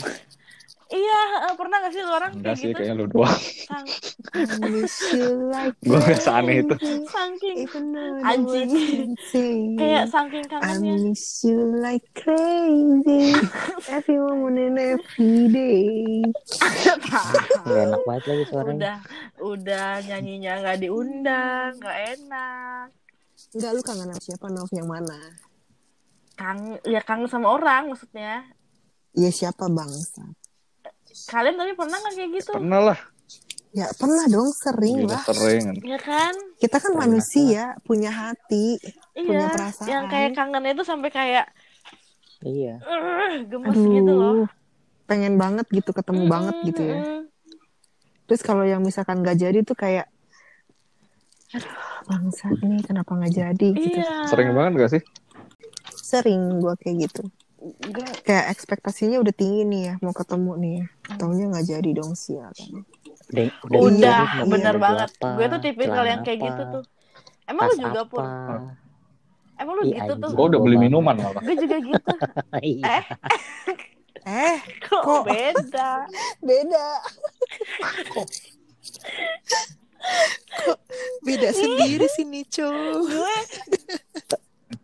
Iya, 0.90 1.22
pernah 1.54 1.78
gak 1.80 1.94
sih 1.94 2.02
lu 2.02 2.10
orang 2.10 2.32
Enggak 2.34 2.50
kayak 2.50 2.58
sih 2.58 2.68
gitu? 2.68 2.78
kayaknya 2.82 2.96
lu 2.98 3.06
doang. 3.06 3.40
Sang- 3.70 3.94
I 4.30 4.42
miss 4.66 4.96
you 5.12 5.30
like 5.48 5.78
Gue 5.82 6.00
gak 6.02 6.18
seaneh 6.20 6.56
itu. 6.60 6.76
saking 7.06 7.58
Anjing. 8.26 8.70
kayak 9.78 10.06
saking 10.10 10.44
I 10.44 10.50
kangennya. 10.50 10.94
miss 11.06 11.24
you 11.46 11.58
like 11.78 12.06
crazy 12.14 13.38
every 13.94 14.18
moment 14.18 14.58
and 14.58 14.78
every 14.98 15.38
day. 15.48 15.86
Gak 17.60 17.86
enak 17.86 18.02
banget 18.04 18.24
lagi 18.26 18.44
suaranya. 18.50 18.74
udah, 18.74 18.98
udah 19.46 19.90
nyanyinya 20.04 20.54
nggak 20.60 20.78
diundang, 20.80 21.70
nggak 21.78 21.98
enak. 22.18 22.88
Enggak 23.50 23.72
lu 23.72 23.82
kangen 23.82 24.10
sama 24.10 24.20
siapa 24.20 24.46
Nov 24.50 24.70
yang 24.72 24.90
mana? 24.90 25.18
Kang, 26.34 26.60
ya 26.82 27.02
kangen 27.02 27.30
sama 27.30 27.52
orang 27.52 27.90
maksudnya. 27.90 28.42
Ya 29.12 29.30
siapa 29.30 29.68
bangsa? 29.68 30.22
Kalian 31.26 31.56
tapi 31.56 31.74
pernah 31.74 31.98
nggak 31.98 32.14
kayak 32.14 32.32
gitu? 32.36 32.52
Pernah 32.54 32.82
lah. 32.92 33.00
Ya 33.70 33.86
pernah 33.94 34.26
dong 34.26 34.50
sering 34.50 35.06
Gila 35.06 35.14
lah. 35.14 35.24
sering. 35.24 35.66
Ya 35.86 36.00
kan? 36.02 36.34
Kita 36.58 36.78
kan 36.78 36.92
Pernah 36.92 37.02
manusia 37.06 37.62
punya 37.84 38.10
hati. 38.10 38.82
Punya 39.14 39.46
Iya. 39.46 39.54
perasaan. 39.54 39.90
Yang 39.90 40.04
kayak 40.10 40.32
kangennya 40.34 40.72
itu 40.74 40.84
sampai 40.84 41.10
kayak 41.10 41.46
Iya. 42.40 42.80
Gemes 43.46 43.76
Aduh, 43.76 43.94
gitu 43.94 44.12
loh. 44.12 44.48
pengen 45.06 45.36
banget 45.36 45.66
gitu 45.70 45.92
ketemu 45.92 46.24
Mm, 46.24 46.32
banget 46.32 46.56
gitu 46.66 46.82
ya. 46.82 46.98
mm. 46.98 47.22
Terus 48.26 48.42
kalau 48.42 48.62
yang 48.62 48.80
misalkan 48.80 49.22
gak 49.22 49.38
jadi 49.38 49.60
tuh 49.62 49.74
kayak 49.74 50.06
aduh 51.50 51.74
bangsat 52.06 52.62
nih 52.62 52.86
kenapa 52.86 53.10
nggak 53.12 53.34
jadi 53.34 53.68
gitu. 53.74 54.00
Iya. 54.00 54.30
Sering 54.30 54.50
banget 54.54 54.72
gak 54.78 54.92
sih? 54.94 55.04
Sering 55.92 56.62
gua 56.62 56.78
kayak 56.78 57.10
gitu. 57.10 57.26
Kayak 58.24 58.46
ekspektasinya 58.50 59.20
udah 59.20 59.32
tinggi 59.32 59.62
nih 59.64 59.82
ya 59.84 59.94
mau 60.00 60.12
ketemu 60.12 60.52
nih 60.56 60.74
ya. 60.74 60.86
Taunya 61.16 61.46
nggak 61.48 61.66
jadi 61.68 61.90
dong 61.92 62.14
sial 62.14 62.50
kan. 62.50 62.70
Udah, 63.30 63.46
Udah, 63.78 64.20
Iya, 64.26 64.42
mau 64.42 64.48
bener 64.50 64.76
baju 64.76 64.86
banget. 64.86 65.10
apa, 65.14 65.28
Gue 65.36 65.46
tuh 65.48 65.60
tipikal 65.62 66.04
yang 66.04 66.22
kayak 66.24 66.40
gitu 66.40 66.62
tuh. 66.72 66.84
Emang 67.46 67.68
lu 67.68 67.76
juga 67.78 68.02
apa. 68.02 68.10
pun? 68.10 68.24
Emang 69.56 69.74
lu 69.76 69.84
gitu 69.86 70.14
tuh? 70.16 70.30
Gue 70.32 70.46
udah 70.48 70.60
beli 70.60 70.78
minuman 70.80 71.16
malah. 71.16 71.42
Gue 71.42 71.56
juga 71.56 71.78
gitu. 71.78 72.10
Iya. 72.64 72.84
Eh, 72.90 73.04
Eh 74.20 74.58
kok, 74.84 75.02
Kok? 75.02 75.24
beda? 75.26 76.04
beda. 76.40 76.88
Kok 80.60 80.78
beda 81.22 81.50
sendiri 81.52 82.08
sih 82.10 82.24
Nico. 82.24 82.68
Gue, 83.02 83.36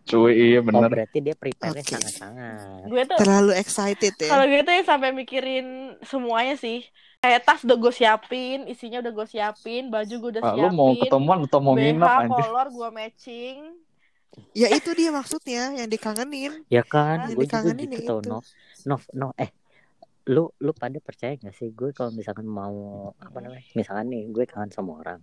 Cuy 0.06 0.32
iya 0.54 0.60
Oh, 0.62 0.64
bener. 0.64 0.90
berarti 0.90 1.18
dia 1.18 1.34
prepare-nya 1.34 1.82
Oke. 1.82 1.94
sangat-sangat. 1.98 2.86
gue 2.86 3.04
tuh 3.10 3.18
Terlalu 3.18 3.52
excited 3.58 4.14
ya. 4.16 4.30
kalau 4.30 4.46
gitu 4.46 4.70
ya 4.70 4.84
sampai 4.86 5.10
mikirin 5.12 5.98
semuanya 6.06 6.56
sih. 6.56 6.86
Kayak 7.18 7.42
tas 7.42 7.66
udah 7.66 7.74
gue 7.74 7.90
siapin, 7.90 8.70
isinya 8.70 9.02
udah 9.02 9.12
gue 9.12 9.26
siapin, 9.26 9.90
baju 9.90 10.14
gue 10.14 10.30
udah 10.38 10.44
Ah, 10.46 10.54
siapin. 10.54 10.62
lu 10.62 10.78
mau 10.78 10.94
ketemuan 10.94 11.38
atau 11.42 11.58
mau 11.58 11.74
BH, 11.74 11.82
nginep 11.90 12.06
anjir? 12.06 12.38
kolor 12.38 12.68
gue 12.70 12.90
matching. 12.94 13.58
Ya 14.54 14.68
itu 14.70 14.90
dia 14.94 15.10
maksudnya 15.10 15.74
yang 15.74 15.90
dikangenin. 15.90 16.54
Ya 16.68 16.84
kan, 16.86 17.34
gue 17.34 17.48
juga 17.48 17.72
Dikangenin 17.74 17.90
gitu 17.90 18.02
ya 18.04 18.10
tau, 18.14 18.20
itu. 18.22 18.30
Nov. 18.30 18.46
Nov, 18.86 19.02
Nov, 19.10 19.32
eh, 19.40 19.50
lu 20.28 20.50
lu 20.60 20.70
pada 20.74 20.98
percaya 21.00 21.34
gak 21.34 21.54
sih 21.54 21.70
gue 21.72 21.94
kalau 21.94 22.10
misalkan 22.12 22.46
mau 22.46 22.76
apa 23.18 23.38
namanya, 23.42 23.64
misalkan 23.74 24.06
nih 24.10 24.30
gue 24.30 24.44
kangen 24.46 24.70
sama 24.70 24.98
orang, 25.00 25.20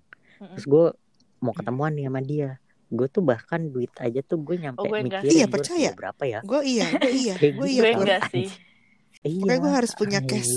terus 0.55 0.67
gue 0.67 0.85
mau 1.39 1.51
ketemuan 1.53 1.91
nih 1.93 2.07
sama 2.07 2.21
dia, 2.23 2.51
gue 2.93 3.09
tuh 3.09 3.25
bahkan 3.25 3.73
duit 3.73 3.89
aja 3.97 4.21
tuh 4.21 4.37
gue 4.45 4.61
nyampe 4.61 4.85
Oh, 4.85 4.85
gue 4.85 5.01
mikirin 5.01 5.33
Iya, 5.33 5.47
percaya. 5.49 5.91
berapa 5.97 6.23
ya? 6.29 6.41
Gue 6.45 6.61
iya, 6.69 6.87
gue 6.93 7.13
iya, 7.25 7.35
gue 7.41 7.49
gitu 7.57 7.65
iya. 7.65 7.81
gue 7.81 7.91
Pur. 7.97 8.01
enggak 8.05 8.23
sih. 8.29 8.49
Iya. 9.23 9.39
Pokoknya 9.39 9.59
gue 9.63 9.73
harus 9.79 9.93
punya 9.95 10.21
cash. 10.27 10.51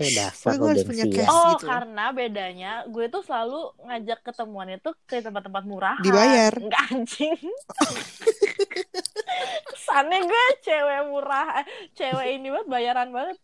Kayak 0.00 0.12
dasar 0.16 0.50
gue 0.56 0.68
harus 0.72 0.86
punya 0.88 1.04
ya. 1.04 1.12
cash. 1.12 1.28
Oh, 1.28 1.44
gitu. 1.54 1.66
karena 1.68 2.04
bedanya 2.10 2.72
gue 2.88 3.04
tuh 3.12 3.22
selalu 3.22 3.60
ngajak 3.84 4.18
ketemuan 4.24 4.68
itu 4.72 4.90
ke 5.04 5.20
tempat-tempat 5.20 5.62
murah. 5.68 5.96
Dibayar. 6.00 6.52
Enggak 6.56 6.82
anjing. 6.88 7.36
Kesannya 9.68 10.20
gue 10.24 10.44
cewek 10.64 11.00
murah, 11.12 11.46
eh, 11.62 11.66
cewek 11.94 12.26
ini 12.40 12.48
banget 12.48 12.68
bayaran 12.68 13.08
banget. 13.12 13.38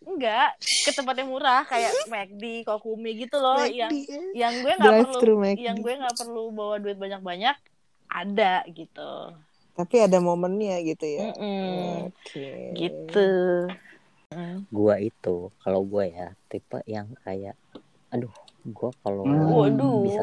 Enggak, 0.00 0.56
ke 0.60 0.90
tempat 0.96 1.12
yang 1.12 1.28
murah 1.28 1.60
kayak 1.68 1.92
McD, 2.08 2.64
Kokumi 2.64 3.20
gitu 3.20 3.36
loh 3.36 3.60
McD, 3.60 3.76
yang 3.84 3.92
ya. 3.92 4.20
yang 4.48 4.54
gue 4.64 4.72
nggak 4.80 4.92
Drive 4.96 5.12
perlu 5.12 5.36
yang 5.60 5.76
gue 5.76 5.92
nggak 5.92 6.16
perlu 6.16 6.42
bawa 6.56 6.80
duit 6.80 6.96
banyak-banyak 6.96 7.56
ada 8.10 8.66
gitu. 8.74 9.10
Tapi 9.78 9.96
ada 10.02 10.18
momennya 10.20 10.82
gitu 10.84 11.06
ya. 11.06 11.30
Mm-mm, 11.32 12.10
Oke. 12.10 12.48
gitu. 12.76 13.24
Gua 14.70 14.94
itu 15.02 15.50
kalau 15.62 15.80
gue 15.82 16.04
ya 16.14 16.28
tipe 16.50 16.78
yang 16.86 17.08
kayak, 17.26 17.54
aduh, 18.12 18.30
gue 18.66 18.90
kalau 19.02 19.24
Hmm. 19.26 19.50
Waduh. 19.50 20.04
bisa. 20.04 20.22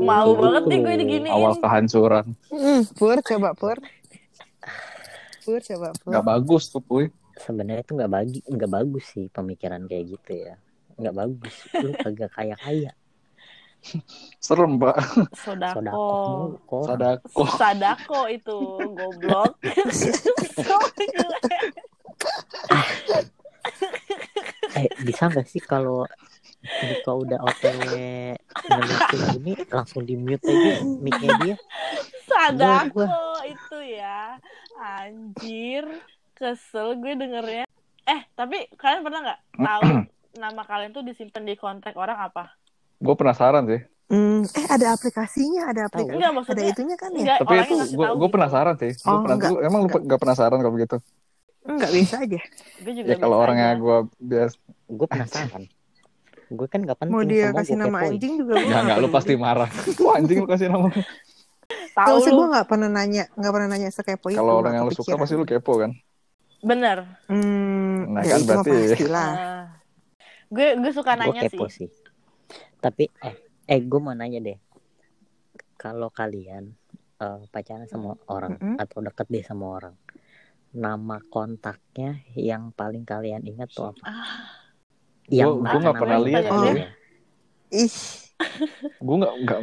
Malu 0.00 0.32
Kayak 0.32 0.40
banget 0.40 0.62
gitu 0.64 0.70
nih 0.70 0.78
gue 0.80 0.94
diginiin. 1.02 1.34
Awal 1.34 1.54
kehancuran. 1.60 2.26
Hmm, 2.50 2.80
pur 2.96 3.16
coba 3.20 3.50
pur. 3.58 3.76
Pur 5.44 5.60
coba 5.64 5.88
pur. 6.00 6.12
Gak 6.14 6.24
bagus 6.26 6.62
tuh 6.72 6.82
puy. 6.84 7.06
sebenarnya 7.40 7.80
itu 7.80 7.92
nggak 7.96 8.12
bagi 8.12 8.38
nggak 8.44 8.68
bagus 8.68 9.04
sih 9.16 9.26
pemikiran 9.32 9.82
kayak 9.88 10.12
gitu 10.12 10.32
ya 10.44 10.54
nggak 11.00 11.14
bagus 11.16 11.54
lu 11.80 11.96
kagak 11.96 12.28
kaya 12.36 12.52
kaya 12.60 12.92
Serem 14.44 14.76
pak. 14.80 14.96
Sodako. 15.36 16.58
sodako. 16.84 17.44
Sadako 17.56 18.20
itu 18.28 18.56
goblok. 18.94 19.56
eh 24.70 24.86
bisa 25.02 25.26
nggak 25.26 25.46
sih 25.48 25.60
kalau 25.60 26.06
jika 26.60 27.10
udah 27.16 27.40
otw 27.40 27.66
ngelucu 28.68 29.16
gini 29.32 29.52
langsung 29.72 30.04
di 30.04 30.14
mute 30.14 30.44
aja 30.44 30.84
mic-nya 31.00 31.32
dia 31.40 31.56
Sadako 32.30 33.04
Gua- 33.08 33.42
itu 33.48 33.78
ya. 33.98 34.38
Anjir. 34.78 35.84
Kesel 36.32 36.96
gue 37.02 37.12
dengernya. 37.18 37.66
Eh, 38.08 38.20
tapi 38.32 38.64
kalian 38.78 39.02
pernah 39.04 39.20
nggak 39.28 39.40
tahu 39.60 39.82
nama 40.42 40.62
kalian 40.64 40.94
tuh 40.94 41.04
disimpan 41.04 41.44
di 41.44 41.58
kontrak 41.58 41.98
orang 41.98 42.30
apa? 42.30 42.54
Gue 43.00 43.14
penasaran 43.14 43.64
sih. 43.64 43.80
Hmm, 44.06 44.42
eh 44.44 44.66
ada 44.66 44.86
aplikasinya, 44.90 45.70
ada 45.70 45.86
aplikasi. 45.86 46.12
Enggak 46.12 46.26
Ada 46.26 46.36
maksudnya. 46.36 46.66
itunya 46.68 46.96
kan 46.96 47.10
ya? 47.10 47.20
Enggak, 47.20 47.38
Tapi 47.40 47.54
itu 47.56 47.74
gue 47.90 48.06
gue 48.10 48.18
gitu. 48.18 48.26
penasaran 48.28 48.74
sih. 48.76 48.92
Gua 48.98 49.10
Oh, 49.10 49.20
gua- 49.22 49.62
emang 49.62 49.80
lu 49.80 49.88
Enggak. 49.88 50.02
gak 50.04 50.20
penasaran 50.20 50.58
kalau 50.58 50.72
begitu? 50.72 50.96
Enggak 51.62 51.90
biasa 51.90 52.14
aja. 52.20 52.40
Gue 52.80 52.92
juga 52.92 53.06
Ya 53.06 53.16
kalau 53.16 53.36
orangnya 53.36 53.68
gue 53.74 53.96
biasa. 54.18 54.54
Gue 54.86 55.06
penasaran. 55.06 55.62
Gue 56.50 56.66
kan 56.66 56.80
gak 56.82 56.98
penting 56.98 57.14
Mau 57.14 57.22
dia 57.22 57.54
kasih 57.54 57.72
gue 57.72 57.80
nama 57.80 57.96
kepoin. 57.96 58.10
anjing 58.10 58.32
juga 58.36 58.52
gue 58.52 58.64
Enggak 58.64 58.80
enggak 58.82 58.98
lu 58.98 59.08
pasti 59.08 59.32
marah. 59.34 59.70
Wah 60.02 60.14
anjing 60.16 60.38
lu 60.38 60.48
kasih 60.48 60.66
nama. 60.66 60.88
Tahu 61.92 62.16
lu. 62.20 62.34
gue 62.34 62.46
nggak 62.50 62.66
pernah 62.66 62.88
nanya, 62.90 63.24
nggak 63.32 63.52
pernah 63.52 63.68
nanya 63.68 63.88
sekepo 63.88 64.26
itu. 64.26 64.36
Kalau 64.36 64.58
orang 64.58 64.72
yang 64.74 64.84
lu 64.84 64.92
suka 64.92 65.14
pasti 65.14 65.34
lu 65.34 65.46
kepo 65.46 65.78
kan. 65.78 65.94
Bener. 66.60 67.06
Hmm, 67.24 68.10
Nah, 68.10 68.20
ya 68.20 68.34
kan 68.34 68.40
berarti- 68.42 68.90
pastilah. 68.90 69.30
Ah. 69.30 69.64
gue 70.50 70.66
gue 70.76 70.90
suka 70.90 71.14
Gue 71.14 71.20
nanya 71.22 71.40
kepo 71.46 71.70
sih. 71.70 71.86
Tapi 72.84 73.04
eh 73.28 73.36
eh 73.72 73.80
gue 73.90 74.00
mau 74.04 74.14
nanya 74.16 74.40
deh. 74.46 74.58
Kalau 75.82 76.10
kalian 76.18 76.64
eh, 77.24 77.40
pacaran 77.52 77.88
sama 77.92 78.10
orang 78.36 78.54
Mm-mm. 78.62 78.80
atau 78.82 78.98
deket 79.06 79.26
deh 79.34 79.44
sama 79.50 79.64
orang, 79.78 79.94
nama 80.84 81.16
kontaknya 81.34 82.10
yang 82.48 82.64
paling 82.78 83.04
kalian 83.12 83.42
ingat 83.52 83.68
tuh 83.76 83.86
apa? 83.92 84.06
Gua- 85.38 85.60
gua 85.68 85.78
mana 85.84 85.84
nggak 85.84 85.98
pernah 86.00 86.18
lihat 86.26 86.44
ya? 86.66 86.86
Ih, 87.70 87.94
Gue 89.06 89.14
nggak 89.20 89.32
nggak 89.44 89.60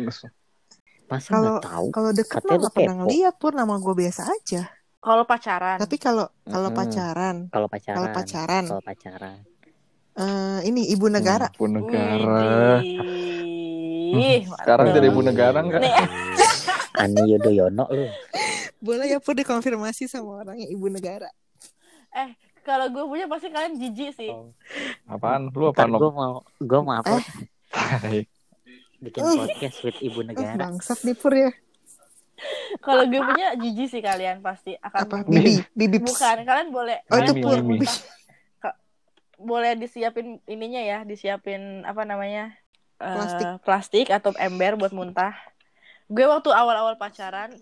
Masa 1.11 1.31
kalau 1.31 1.55
tahu? 1.63 1.87
kalau 1.93 2.09
deket 2.17 2.41
mah 2.47 2.55
nggak 2.59 2.75
pernah 2.77 2.93
ngeliat 2.99 3.33
pur 3.41 3.51
nama 3.59 3.73
gue 3.83 3.93
biasa 4.01 4.21
aja. 4.35 4.57
Kalau 5.05 5.23
pacaran. 5.31 5.81
Tapi 5.81 5.95
kalau 6.05 6.25
kalau 6.51 6.69
Mm-mm. 6.69 6.77
pacaran, 6.77 7.37
Kalau 7.51 7.67
pacaran. 7.73 8.01
kalau 8.01 8.07
pacaran, 8.15 8.65
Kalau 8.65 8.81
pacaran. 8.87 9.37
Eh, 10.17 10.59
ini 10.65 10.89
ibu 10.89 11.07
negara. 11.07 11.47
Ibu 11.51 11.67
negara. 11.67 12.81
Wih, 14.07 14.47
Sekarang 14.47 14.87
jadi 14.89 15.07
ibu 15.07 15.21
negara 15.21 15.59
nggak? 15.59 15.81
Nih, 15.81 15.93
Ani 17.01 17.21
Yudhoyono 17.29 17.85
lu. 17.87 18.07
Boleh 18.77 19.05
ya 19.07 19.19
pur 19.19 19.33
dikonfirmasi 19.33 20.05
sama 20.05 20.41
orangnya 20.41 20.65
ibu 20.65 20.87
negara. 20.87 21.27
kalau 22.61 22.89
gue 22.89 22.99
punya 22.99 23.25
pasti 23.25 23.47
kalian 23.47 23.77
jijik 23.77 24.11
sih. 24.11 24.27
Oh. 24.27 24.51
Apaan? 25.07 25.47
Lu 25.49 25.71
Ntar 25.71 25.87
apaan 25.87 25.91
gue 25.93 26.03
lo? 26.03 26.11
mau 26.11 26.33
gue 26.57 26.79
mau 26.81 26.95
upload 26.95 27.23
Tai. 27.69 28.19
bikin 28.97 29.21
Uh. 29.21 29.35
podcast 29.39 29.77
with 29.83 29.99
ibu 30.01 30.19
Eh, 30.19 30.25
negara. 30.25 30.55
bangsat 30.57 30.99
nih 31.01 31.15
pur 31.15 31.31
ya. 31.31 31.47
Kalau 32.79 33.03
gue 33.03 33.17
punya 33.17 33.55
jijik 33.55 33.87
sih 33.87 34.01
kalian 34.01 34.41
pasti 34.41 34.75
akan 34.77 34.99
Apa? 34.99 35.17
Bibi, 35.23 35.63
bibi. 35.71 35.97
bukan 36.01 36.37
kalian 36.43 36.69
boleh 36.69 36.97
Oh 37.07 37.17
itu 37.17 37.31
kalian 37.31 37.39
pur. 37.39 37.55
boleh 37.55 37.87
boleh 39.37 39.77
disiapin 39.77 40.41
ininya 40.49 40.81
ya, 40.81 40.99
disiapin 41.05 41.85
apa 41.85 42.03
namanya? 42.03 42.53
eh, 42.97 43.13
Plastik. 43.13 43.45
plastik 43.61 44.07
atau 44.09 44.33
ember 44.41 44.73
buat 44.73 44.89
muntah. 44.89 45.37
Gue 46.09 46.25
waktu 46.25 46.49
awal-awal 46.49 46.97
pacaran 46.97 47.53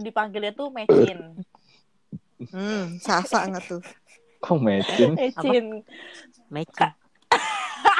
dipanggilnya 0.00 0.56
tuh 0.56 0.72
mecin. 0.72 1.36
Hmm, 2.48 2.96
sasa 3.00 3.44
nggak 3.44 3.64
tuh? 3.68 3.82
Kok 4.40 4.58
mecin? 4.60 5.12
Mecin. 5.20 5.66
Matching. 6.48 6.92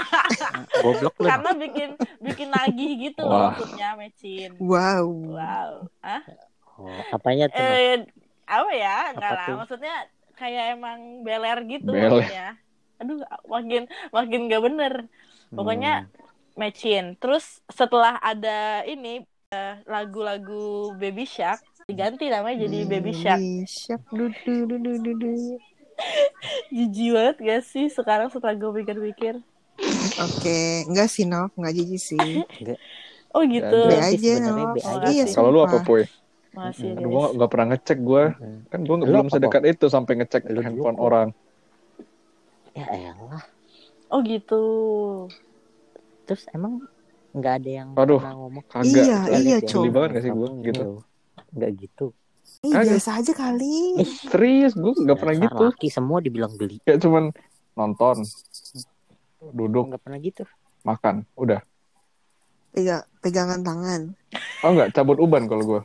Goblok 0.85 1.15
lu. 1.19 1.27
Karena 1.27 1.51
bikin 1.59 1.91
bikin 2.23 2.49
nagih 2.53 2.93
gitu 3.11 3.21
loh 3.27 3.35
Wah. 3.35 3.53
maksudnya 3.53 3.89
mecin. 3.99 4.51
Wow. 4.57 5.07
Wow. 5.37 5.73
Hah? 6.01 6.23
Oh, 6.77 7.01
apanya 7.13 7.49
tuh? 7.51 7.61
Eh, 7.61 8.05
apa 8.47 8.71
ya? 8.73 8.97
Enggak 9.17 9.33
lah. 9.33 9.47
Maksudnya 9.65 9.95
kayak 10.37 10.79
emang 10.79 11.25
beler 11.25 11.59
gitu 11.67 11.91
Beler. 11.91 12.13
maksudnya. 12.13 12.49
Aduh, 13.01 13.19
makin 13.49 13.83
makin 14.13 14.41
gak 14.49 14.63
bener. 14.63 14.95
Pokoknya 15.53 16.09
mecin. 16.57 17.17
Terus 17.21 17.61
setelah 17.69 18.21
ada 18.21 18.85
ini 18.85 19.25
eh, 19.53 19.75
lagu-lagu 19.89 20.93
Baby 20.97 21.25
Shark 21.29 21.61
diganti 21.89 22.29
namanya 22.29 22.69
jadi 22.69 22.79
Baby 22.85 23.13
Shark. 23.17 23.41
Baby 23.41 23.65
Shark. 23.69 24.03
Du, 24.13 24.29
du, 24.45 24.55
du, 24.69 24.77
du, 24.81 24.93
du, 25.01 25.13
du. 25.17 25.33
Jijik 26.77 27.09
banget 27.17 27.37
gak 27.41 27.63
sih 27.65 27.87
sekarang 27.89 28.29
setelah 28.29 28.53
gue 28.57 28.71
pikir-pikir? 28.85 29.41
Oke, 30.17 30.89
enggak 30.89 31.09
sih 31.13 31.29
Nov, 31.29 31.53
enggak 31.57 31.75
jijik 31.77 32.01
sih. 32.01 32.31
Oh 33.37 33.45
gitu. 33.45 33.69
Be 33.69 34.01
aja 34.01 34.33
Nov. 34.41 34.81
Iya, 35.13 35.29
Kalau 35.29 35.53
lu 35.53 35.61
apa 35.61 35.85
sumpah. 35.85 36.09
Masih 36.57 36.97
Aduh, 36.97 37.05
gue 37.13 37.25
nggak 37.37 37.51
pernah 37.53 37.67
ngecek 37.77 37.99
gue. 38.01 38.25
Hmm. 38.33 38.61
Kan 38.73 38.81
gue 38.89 38.97
Lu 38.97 39.05
belum 39.05 39.27
apa, 39.29 39.35
sedekat 39.37 39.63
itu 39.69 39.87
sampai 39.93 40.13
ngecek 40.25 40.43
Lu 40.49 40.57
dulu, 40.57 40.61
handphone 40.65 40.97
Pok. 40.97 41.05
orang. 41.05 41.29
Ya 42.73 42.87
elah. 42.89 43.45
Oh 44.09 44.21
gitu. 44.25 44.65
Terus 46.25 46.49
emang 46.57 46.81
nggak 47.37 47.55
ada 47.61 47.71
yang 47.71 47.89
Aduh. 47.93 48.21
pernah 48.25 48.37
ngomong 48.41 48.65
Kagak. 48.73 49.05
Iya, 49.05 49.19
iya, 49.37 49.59
Cok. 49.61 49.85
banget 49.93 50.11
gak 50.17 50.23
sih 50.25 50.33
gue 50.33 50.49
gitu. 50.65 50.85
Nggak 51.53 51.71
gitu. 51.77 52.07
Ih, 52.65 52.73
Kagak. 52.73 52.93
biasa 52.97 53.11
aja 53.21 53.33
kali. 53.37 53.77
Serius, 54.33 54.73
gue 54.73 54.93
nggak 54.97 55.19
pernah 55.21 55.37
gitu. 55.37 55.65
Laki 55.69 55.89
semua 55.93 56.19
dibilang 56.25 56.57
geli. 56.57 56.81
Kayak 56.89 57.05
cuman 57.05 57.25
nonton, 57.77 58.25
duduk, 59.53 59.93
Nggak 59.93 60.01
pernah 60.01 60.19
gitu. 60.25 60.43
makan, 60.89 61.29
udah. 61.37 61.61
Pega, 62.73 63.05
pegangan 63.21 63.61
tangan. 63.61 64.01
Oh 64.65 64.73
enggak, 64.73 64.97
cabut 64.97 65.21
uban 65.21 65.45
kalau 65.49 65.65
gue. 65.65 65.81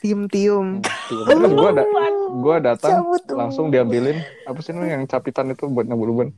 Tium-tium. 0.00 0.80
Tium. 0.82 1.26
Terus 1.28 1.52
gue 1.52 1.68
ada, 1.76 1.84
gue 2.32 2.56
datang 2.64 3.04
langsung 3.36 3.68
diambilin 3.68 4.16
apa 4.48 4.58
sih 4.64 4.72
namanya 4.72 4.96
yang 4.96 5.04
capitan 5.04 5.52
itu 5.52 5.68
buat 5.68 5.84
nyabut 5.84 6.08
uban. 6.08 6.28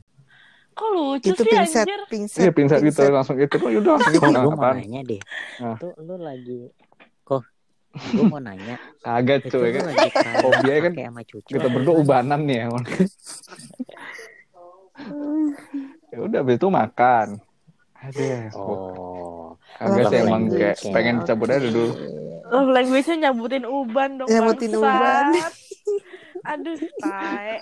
Kok 0.73 0.89
lucu 0.89 1.31
Itu 1.31 1.45
sih 1.45 1.53
pinset, 1.53 1.85
anjir? 1.85 2.01
pinset. 2.09 2.41
Iya 2.43 2.51
pinset 2.51 2.81
gitu 2.81 3.01
langsung 3.13 3.37
itu. 3.39 3.55
Oh 3.61 3.69
yaudah 3.71 3.91
langsung 3.95 4.13
gitu. 4.13 4.25
Nah, 4.27 4.41
gue 4.43 4.57
mau 4.57 4.73
nanya 4.73 4.99
deh. 5.05 5.21
Nah. 5.61 5.75
Tuh 5.79 5.93
lu 6.01 6.15
lagi 6.19 6.59
kok 7.23 7.45
gue 7.93 8.25
mau 8.25 8.41
nanya 8.41 8.75
Kagak 9.05 9.45
itu 9.45 9.53
cuy 9.53 9.69
kan. 9.69 9.85
lagi 9.93 10.09
Hobinya 10.41 10.81
kan 10.81 10.91
kayak 10.97 11.09
sama 11.13 11.21
cucu 11.29 11.51
Kita 11.53 11.67
berdua 11.69 11.95
ubanan 12.01 12.41
nih 12.49 12.57
ya. 12.57 12.67
ya 16.13 16.17
udah 16.25 16.39
habis 16.41 16.57
itu 16.57 16.67
makan. 16.67 17.27
Aduh, 18.03 18.35
oh 18.59 19.47
kagak 19.79 20.05
sih 20.11 20.19
emang 20.19 20.43
kayak 20.51 20.75
pengen 20.91 21.15
cabut 21.23 21.47
aja 21.47 21.63
dulu. 21.63 21.95
Love 22.51 22.69
language-nya 22.75 23.31
nyabutin 23.31 23.63
uban 23.63 24.19
dong. 24.19 24.27
Nyabutin 24.27 24.71
bangsat. 24.75 24.83
uban. 24.83 25.25
Aduh, 26.51 26.75
tae. 26.99 27.55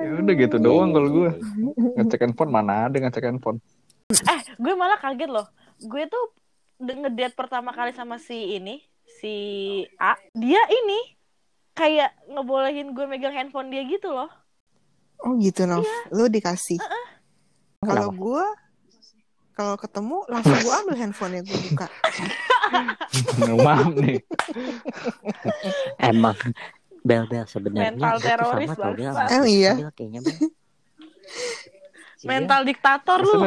Ya 0.00 0.10
udah 0.16 0.34
gitu 0.36 0.56
Iya, 0.56 0.64
doang 0.64 0.88
iya, 0.92 0.96
kalau 0.96 1.08
gue. 1.08 1.30
iya, 1.32 1.70
iya. 1.76 1.90
Ngecek 2.00 2.20
handphone 2.24 2.52
mana 2.52 2.88
ada 2.88 2.96
ngecek 2.96 3.24
handphone. 3.26 3.58
Eh, 4.10 4.40
gue 4.56 4.74
malah 4.76 4.96
kaget 5.00 5.30
loh. 5.32 5.46
Gue 5.80 6.04
tuh 6.08 6.24
ngedate 6.80 7.36
pertama 7.36 7.72
kali 7.72 7.92
sama 7.92 8.16
si 8.16 8.56
ini, 8.56 8.80
si 9.20 9.34
A. 10.00 10.16
Dia 10.32 10.62
ini 10.68 11.16
kayak 11.72 12.12
ngebolehin 12.28 12.92
gue 12.92 13.04
megang 13.08 13.36
handphone 13.36 13.68
dia 13.68 13.84
gitu 13.84 14.12
loh. 14.12 14.28
Oh 15.20 15.36
gitu 15.36 15.68
Nov. 15.68 15.84
Iya. 15.84 16.16
Lu 16.16 16.24
dikasih. 16.26 16.78
Kalau 17.80 18.08
Kenapa? 18.12 18.20
gua 18.20 18.44
kalau 19.52 19.74
ketemu 19.76 20.16
langsung 20.28 20.56
gua 20.64 20.74
ambil 20.80 20.96
handphonenya 20.96 21.42
gua 21.44 21.58
buka. 21.68 21.86
Maaf 23.60 23.92
nih. 23.96 24.18
emang 26.12 26.36
bel 27.00 27.24
bel 27.26 27.44
sebenarnya 27.48 27.96
Mental 27.96 28.16
teroris, 28.20 28.68
sama 28.76 28.92
sama 28.92 29.28
Emang 29.32 29.48
iya? 29.48 29.72
Bel 29.76 29.90
kayaknya 29.92 30.20
Bel. 30.20 30.36
Iya, 32.20 32.28
Mental 32.30 32.60
diktator 32.64 33.18
lu. 33.20 33.40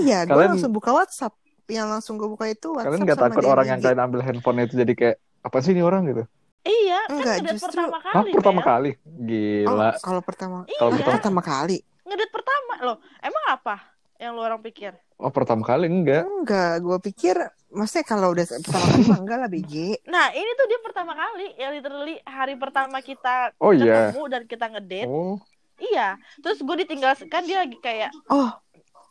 Iya, 0.00 0.24
gua 0.24 0.32
Kalian- 0.36 0.50
langsung 0.56 0.72
buka 0.72 0.90
WhatsApp. 0.92 1.34
Yang 1.68 1.88
langsung 1.92 2.14
gua 2.16 2.28
buka 2.32 2.48
itu 2.48 2.72
WhatsApp 2.72 2.88
Kalian 2.96 3.04
nggak 3.04 3.20
takut 3.20 3.44
orang 3.44 3.66
yang 3.68 3.80
kalian 3.84 4.00
ambil 4.00 4.20
handphone 4.24 4.64
itu 4.64 4.72
jadi 4.80 4.92
kayak 4.96 5.16
apa 5.44 5.56
sih 5.60 5.76
ini 5.76 5.84
orang 5.84 6.08
gitu? 6.08 6.24
Iya, 6.60 6.98
kan 7.00 7.12
Enggak, 7.12 7.34
ngedate 7.38 7.52
justru- 7.54 7.66
pertama 7.70 7.96
Hah, 7.98 8.12
kali. 8.14 8.30
pertama 8.32 8.58
Mel. 8.58 8.66
kali? 8.66 8.90
Oh, 8.92 9.22
Gila. 9.24 9.90
kalau 9.98 10.20
pertama 10.20 10.56
Kalau 10.68 10.90
Iya. 10.90 10.96
pertama, 10.98 11.14
pertama 11.14 11.40
kali. 11.40 11.78
Ngedate 12.02 12.30
pertama 12.30 12.72
loh. 12.82 12.96
Emang 13.18 13.44
apa 13.48 13.76
yang 14.16 14.32
lu 14.32 14.42
orang 14.42 14.60
pikir? 14.60 14.92
oh 15.16 15.30
pertama 15.30 15.62
kali 15.62 15.86
enggak. 15.86 16.22
Enggak, 16.24 16.78
gua 16.78 16.98
pikir 16.98 17.34
maksudnya 17.68 18.06
kalau 18.06 18.30
udah 18.30 18.44
pertama 18.46 18.86
kali 18.86 19.02
enggak 19.16 19.36
lah 19.36 19.48
BG. 19.48 19.74
Nah, 20.06 20.30
ini 20.30 20.50
tuh 20.54 20.66
dia 20.66 20.78
pertama 20.78 21.12
kali. 21.12 21.46
Ya 21.54 21.68
literally 21.68 22.16
hari 22.22 22.54
pertama 22.54 22.98
kita 23.00 23.50
Oh 23.56 23.70
iya. 23.72 24.10
ketemu 24.10 24.22
dan 24.28 24.42
kita 24.44 24.64
ngedate. 24.68 25.06
Oh, 25.06 25.42
Iya. 25.76 26.18
Terus 26.36 26.58
gue 26.58 26.76
ditinggal 26.76 27.14
kan 27.24 27.42
dia 27.42 27.58
lagi 27.60 27.78
kayak 27.78 28.10
Oh, 28.28 28.50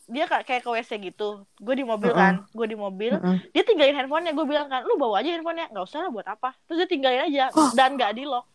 dia 0.07 0.23
kayak 0.23 0.43
kayak 0.43 0.61
ke 0.61 0.69
WC 0.71 0.91
gitu. 1.03 1.29
Gue 1.57 1.75
di 1.75 1.83
mobil 1.83 2.09
Heeh. 2.09 2.17
kan. 2.17 2.33
Gue 2.49 2.65
di 2.65 2.75
mobil. 2.75 3.11
heeh. 3.13 3.37
Dia 3.51 3.63
tinggalin 3.63 3.91
handphonenya. 3.93 4.31
Gue 4.31 4.45
bilang 4.45 4.65
kan, 4.65 4.81
lu 4.81 4.95
bawa 4.95 5.19
aja 5.19 5.29
handphonenya. 5.29 5.67
Gak 5.69 5.83
usah 5.83 5.99
lah 6.01 6.09
buat 6.09 6.25
apa. 6.25 6.55
Terus 6.65 6.77
dia 6.79 6.89
tinggalin 6.89 7.21
aja 7.23 7.51
Oh. 7.51 7.69
dan 7.73 7.93
gak 7.93 8.13
di 8.13 8.23
lock. 8.23 8.47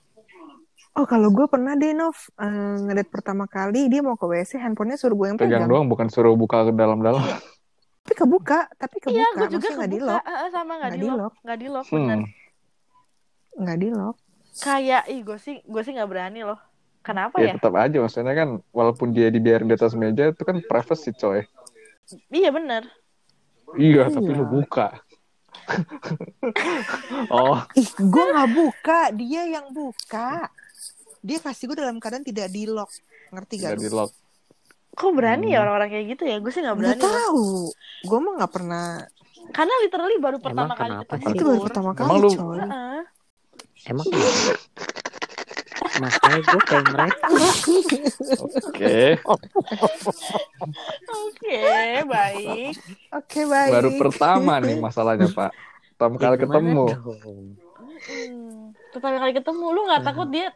Oh, 0.93 1.05
kalau 1.05 1.29
gue 1.29 1.47
pernah 1.47 1.73
deh 1.73 1.93
Nov 1.93 2.13
eh, 2.35 2.49
ngedate 2.83 3.09
pertama 3.09 3.45
kali 3.47 3.89
dia 3.89 4.01
mau 4.01 4.13
ke 4.13 4.25
WC 4.25 4.57
handphonenya 4.59 4.97
suruh 4.97 5.15
gue 5.15 5.27
yang 5.27 5.39
pegang 5.39 5.65
pegang. 5.65 5.71
doang 5.71 5.87
bukan 5.87 6.07
suruh 6.07 6.33
buka 6.35 6.65
ke 6.65 6.73
dalam-dalam. 6.75 7.21
Tapi 8.03 8.15
kebuka, 8.15 8.67
tapi 8.75 8.97
kebuka. 8.99 9.15
Iya, 9.15 9.27
gue 9.31 9.47
juga 9.47 9.57
Maksudnya 9.63 9.77
nggak 9.79 9.89
di 9.89 10.01
lock, 10.03 10.21
Heeh, 10.23 10.49
sama 10.51 10.73
gak 10.75 10.81
Nggak 10.83 10.99
di 10.99 11.07
lock. 11.07 11.17
lock. 11.19 11.33
Gak 11.43 11.59
di 11.59 11.69
lock 11.69 11.87
bener. 11.89 12.19
Hmm. 12.19 12.29
nggak 13.55 13.79
di 13.79 13.89
lock. 13.89 14.17
Kayak 14.55 15.03
ih 15.07 15.21
gue 15.23 15.39
sih 15.39 15.57
gue 15.63 15.83
sih 15.83 15.93
gak 15.93 16.09
berani 16.09 16.41
loh. 16.43 16.61
Kenapa 17.03 17.35
Ya 17.37 17.51
ya? 17.51 17.55
tetap 17.59 17.75
aja 17.75 17.97
maksudnya 17.99 18.33
kan 18.33 18.49
walaupun 18.71 19.11
dia 19.11 19.27
dibiarin 19.27 19.67
di 19.67 19.75
atas 19.75 19.93
meja 19.93 20.31
itu 20.31 20.43
kan 20.43 20.63
privacy 20.63 21.11
coy. 21.13 21.43
Iya 22.31 22.51
bener. 22.51 22.87
Iya, 23.75 24.07
tapi 24.07 24.29
Iya. 24.29 24.39
lu 24.39 24.47
buka. 24.47 24.87
oh, 27.31 27.59
Ih, 27.75 27.89
gue 27.89 28.25
nggak 28.31 28.51
buka, 28.51 28.99
dia 29.13 29.43
yang 29.49 29.71
buka. 29.71 30.49
Dia 31.19 31.39
kasih 31.39 31.71
gue 31.71 31.77
dalam 31.79 31.97
keadaan 31.97 32.23
tidak 32.23 32.49
di 32.49 32.67
lock, 32.67 32.91
ngerti 33.31 33.55
gak? 33.59 33.77
lu? 33.77 33.81
di 33.81 33.91
lock. 33.91 34.11
Kok 34.93 35.13
berani 35.13 35.49
Hmm. 35.49 35.55
ya 35.55 35.59
orang-orang 35.61 35.89
kayak 35.89 36.07
gitu 36.11 36.25
ya? 36.27 36.37
Gue 36.37 36.51
sih 36.51 36.61
nggak 36.61 36.77
berani. 36.77 36.99
loh. 36.99 37.07
tahu, 37.09 37.47
gue 38.03 38.19
mah 38.21 38.33
nggak 38.39 38.53
pernah. 38.53 38.87
Karena 39.51 39.75
literally 39.81 40.17
baru 40.19 40.37
pertama 40.37 40.73
kali 40.73 40.91
kenapa? 40.93 41.13
Itu 41.25 41.43
baru 41.43 41.61
pertama 41.63 41.91
Emang 41.91 41.99
kali, 41.99 42.21
lu- 42.21 42.37
coy. 42.37 42.59
Heeh. 42.61 43.01
Emang? 43.89 44.07
Makanya 46.03 46.41
gue 46.43 46.63
kayak 46.67 46.87
mereka. 46.91 47.27
Oke, 48.43 48.99
Oke, 51.07 51.61
baik. 52.05 52.75
Oke, 53.15 53.41
baik. 53.47 53.71
baru 53.71 53.91
pertama 53.99 54.59
nih 54.59 54.77
masalahnya 54.79 55.29
Pak. 55.31 55.51
Pertama 55.95 56.15
kali 56.19 56.37
ketemu. 56.41 56.85
Hmm. 58.03 58.75
Pertama 58.91 59.17
kali 59.23 59.33
ketemu 59.33 59.65
lu 59.71 59.81
nggak 59.87 60.03
takut 60.03 60.29
dia 60.29 60.51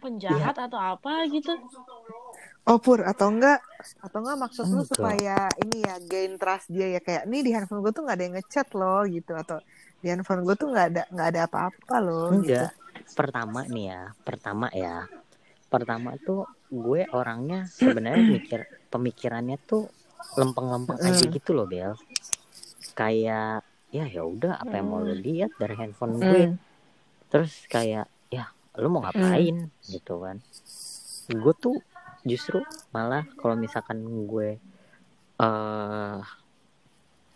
penjahat 0.00 0.56
atau 0.56 0.80
apa 0.80 1.28
gitu? 1.28 1.52
Oh 2.66 2.82
pur 2.82 2.98
atau 2.98 3.30
enggak 3.30 3.62
atau 4.02 4.18
enggak 4.18 4.38
maksud 4.42 4.64
lu 4.66 4.82
Enggak. 4.82 4.90
supaya 4.90 5.36
ini 5.62 5.86
ya 5.86 5.94
gain 6.02 6.34
trust 6.34 6.66
dia 6.66 6.98
ya 6.98 7.00
kayak 7.00 7.30
nih 7.30 7.46
di 7.46 7.50
handphone 7.54 7.78
gue 7.78 7.94
tuh 7.94 8.02
nggak 8.02 8.16
ada 8.18 8.24
yang 8.26 8.34
ngechat 8.34 8.68
loh 8.74 9.06
gitu 9.06 9.38
atau 9.38 9.62
di 10.02 10.10
handphone 10.10 10.42
gue 10.42 10.56
tuh 10.58 10.74
nggak 10.74 10.86
ada 10.90 11.02
nggak 11.14 11.28
ada 11.30 11.40
apa-apa 11.46 11.96
loh 12.02 12.34
Enggak. 12.34 12.74
Pertama 13.14 13.62
nih 13.68 13.86
ya, 13.92 14.02
pertama 14.26 14.66
ya. 14.72 15.06
Pertama 15.70 16.16
tuh 16.18 16.48
gue 16.72 17.06
orangnya 17.12 17.68
sebenarnya 17.70 18.26
mikir 18.40 18.66
pemikirannya 18.90 19.60
tuh 19.62 19.86
lempeng-lempeng 20.34 20.98
aja 21.00 21.24
gitu 21.28 21.50
loh, 21.54 21.68
Bel. 21.68 21.94
Kayak 22.96 23.62
ya 23.94 24.04
ya 24.10 24.26
udah 24.26 24.58
apa 24.58 24.82
yang 24.82 24.88
mau 24.90 25.00
lo 25.00 25.14
Mm. 25.14 25.22
lihat 25.22 25.50
dari 25.56 25.74
handphone 25.78 26.18
gitu. 26.18 26.26
gue. 26.26 26.42
Hmm. 26.50 26.58
Terus 27.30 27.52
kayak 27.70 28.06
ya 28.28 28.50
lu 28.76 28.88
mau 28.90 29.04
ngapain 29.06 29.70
gitu 29.86 30.14
kan. 30.20 30.42
Gue 31.30 31.54
tuh 31.56 31.76
justru 32.26 32.58
malah 32.90 33.22
kalau 33.38 33.54
misalkan 33.54 34.02
gue 34.26 34.58
eh 35.36 36.20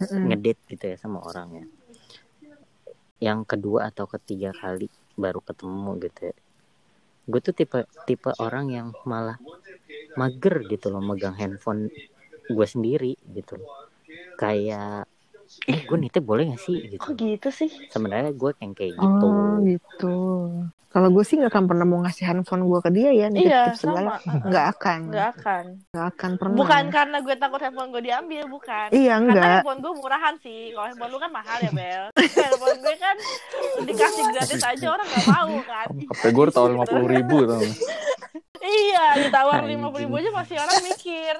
Mm-mm. 0.00 0.24
ngedate 0.32 0.60
gitu 0.72 0.84
ya 0.88 0.96
sama 0.96 1.20
orangnya 1.20 1.68
yang 3.20 3.44
kedua 3.44 3.92
atau 3.92 4.08
ketiga 4.08 4.50
kali 4.56 4.88
baru 5.24 5.40
ketemu 5.48 5.90
gitu 6.04 6.20
ya. 6.30 6.34
Gue 7.30 7.40
tuh 7.46 7.54
tipe 7.58 7.78
tipe 8.08 8.30
orang 8.46 8.66
yang 8.76 8.88
malah 9.12 9.38
mager 10.20 10.56
gitu 10.72 10.86
loh 10.92 11.02
megang 11.10 11.36
handphone 11.40 11.82
gue 12.56 12.66
sendiri 12.74 13.12
gitu 13.36 13.54
kayak 14.40 15.09
eh 15.62 15.82
gue 15.82 15.98
nitip 15.98 16.22
boleh 16.22 16.48
gak 16.48 16.62
sih 16.62 16.76
Kok 16.94 17.12
gitu 17.12 17.24
gitu 17.36 17.48
sih? 17.50 17.70
sebenarnya 17.88 18.30
gue 18.30 18.50
yang 18.56 18.72
kayak 18.72 18.94
gitu 18.94 19.26
Oh 19.26 19.60
gitu. 19.60 20.16
Kalau 20.86 21.06
gue 21.06 21.22
sih 21.22 21.38
nggak 21.38 21.54
akan 21.54 21.64
pernah 21.64 21.86
mau 21.86 22.02
ngasih 22.02 22.24
handphone 22.24 22.66
gue 22.66 22.80
ke 22.80 22.90
dia 22.90 23.10
ya 23.12 23.26
nih 23.26 23.46
Iya, 23.46 23.62
tips 23.70 23.78
segala. 23.80 24.18
sama. 24.18 24.42
Nggak 24.42 24.66
akan. 24.68 24.98
Nggak 25.06 25.28
akan. 25.30 25.64
Nggak 25.86 26.06
akan 26.10 26.30
pernah. 26.34 26.56
Bukan 26.58 26.84
karena 26.90 27.16
gue 27.20 27.34
takut 27.36 27.60
handphone 27.60 27.90
gue 27.90 28.02
diambil, 28.02 28.44
bukan. 28.48 28.88
Iya 28.90 29.14
Karena 29.14 29.22
enggak. 29.22 29.44
handphone 29.54 29.78
gue 29.78 29.92
murahan 29.94 30.34
sih. 30.36 30.60
Kalau 30.72 30.86
handphone 30.88 31.10
lu 31.10 31.18
kan 31.18 31.30
mahal 31.30 31.58
ya, 31.60 31.70
Bel. 31.70 32.04
handphone 32.42 32.78
gue 32.80 32.94
kan 32.96 33.16
dikasih 33.80 34.24
gratis 34.34 34.62
aja 34.66 34.86
orang 34.88 35.06
nggak 35.06 35.26
mau 35.28 35.50
kan. 35.62 35.86
HP 36.10 36.22
gue 36.28 36.44
tahun 36.50 36.70
50 36.76 37.14
ribu 37.14 37.36
tau. 37.46 37.62
Iya, 38.60 39.04
ditawar 39.22 39.64
lima 39.64 39.88
puluh 39.88 40.04
ribu 40.04 40.14
aja 40.16 40.30
masih 40.34 40.58
orang 40.58 40.84
mikir. 40.84 41.34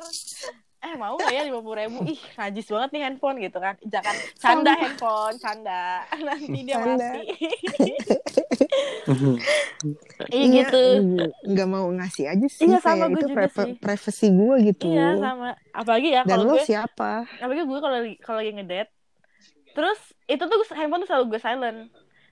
Eh 0.81 0.97
mau 0.97 1.13
gak 1.21 1.29
ya 1.29 1.45
lima 1.45 1.61
puluh 1.61 1.77
ribu? 1.77 1.99
Ih 2.13 2.21
najis 2.41 2.67
banget 2.73 2.91
nih 2.97 3.03
handphone 3.05 3.37
gitu 3.37 3.59
kan. 3.61 3.77
Jangan 3.85 4.17
canda 4.41 4.73
handphone, 4.73 5.37
canda. 5.37 5.85
Nanti 6.27 6.59
dia 6.65 6.77
Canda. 6.81 6.97
mati. 6.97 7.25
Iya 10.29 10.69
gitu. 10.69 10.83
nggak- 11.49 11.69
mau 11.71 11.89
ngasih 11.89 12.29
aja 12.29 12.47
sih. 12.53 12.69
Iya, 12.69 12.79
sama 12.85 13.09
kayak 13.09 13.17
gue 13.17 13.21
itu 13.21 13.29
juga 13.33 13.49
sih. 13.49 13.73
privacy 13.81 14.27
gue 14.29 14.57
gitu. 14.69 14.85
Iya 14.93 15.07
sama. 15.17 15.49
Apalagi 15.73 16.09
ya 16.13 16.23
kalau 16.23 16.45
gue, 16.53 16.61
siapa? 16.63 17.25
apalagi 17.41 17.63
gue 17.65 17.79
kalau 17.81 17.99
kalau 18.21 18.39
lagi 18.45 18.53
ngedate, 18.61 18.93
terus 19.73 20.01
itu 20.29 20.45
tuh 20.45 20.59
handphone 20.77 21.01
tuh 21.03 21.09
selalu 21.09 21.25
gue 21.33 21.41
silent. 21.41 21.81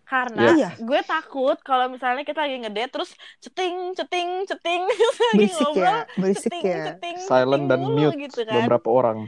Karena 0.08 0.42
Iya. 0.50 0.70
gue 0.74 1.00
takut 1.04 1.60
kalau 1.60 1.86
misalnya 1.86 2.24
kita 2.24 2.40
lagi 2.40 2.56
ngedate 2.58 2.88
terus 2.90 3.12
ceting 3.38 3.92
ceting 3.92 4.28
ceting 4.44 4.80
Berisik 5.36 5.60
ngobrol 5.62 5.84
ya, 5.84 5.96
berisik 6.16 6.48
ceting 6.48 6.64
ya. 6.64 6.84
ceting 6.88 7.16
Silent 7.20 7.52
ceting 7.62 7.68
dan 7.68 7.78
mulu 7.82 7.96
mute 8.08 8.16
gitu 8.18 8.40
kan. 8.42 8.54
beberapa 8.58 8.88
orang. 8.88 9.18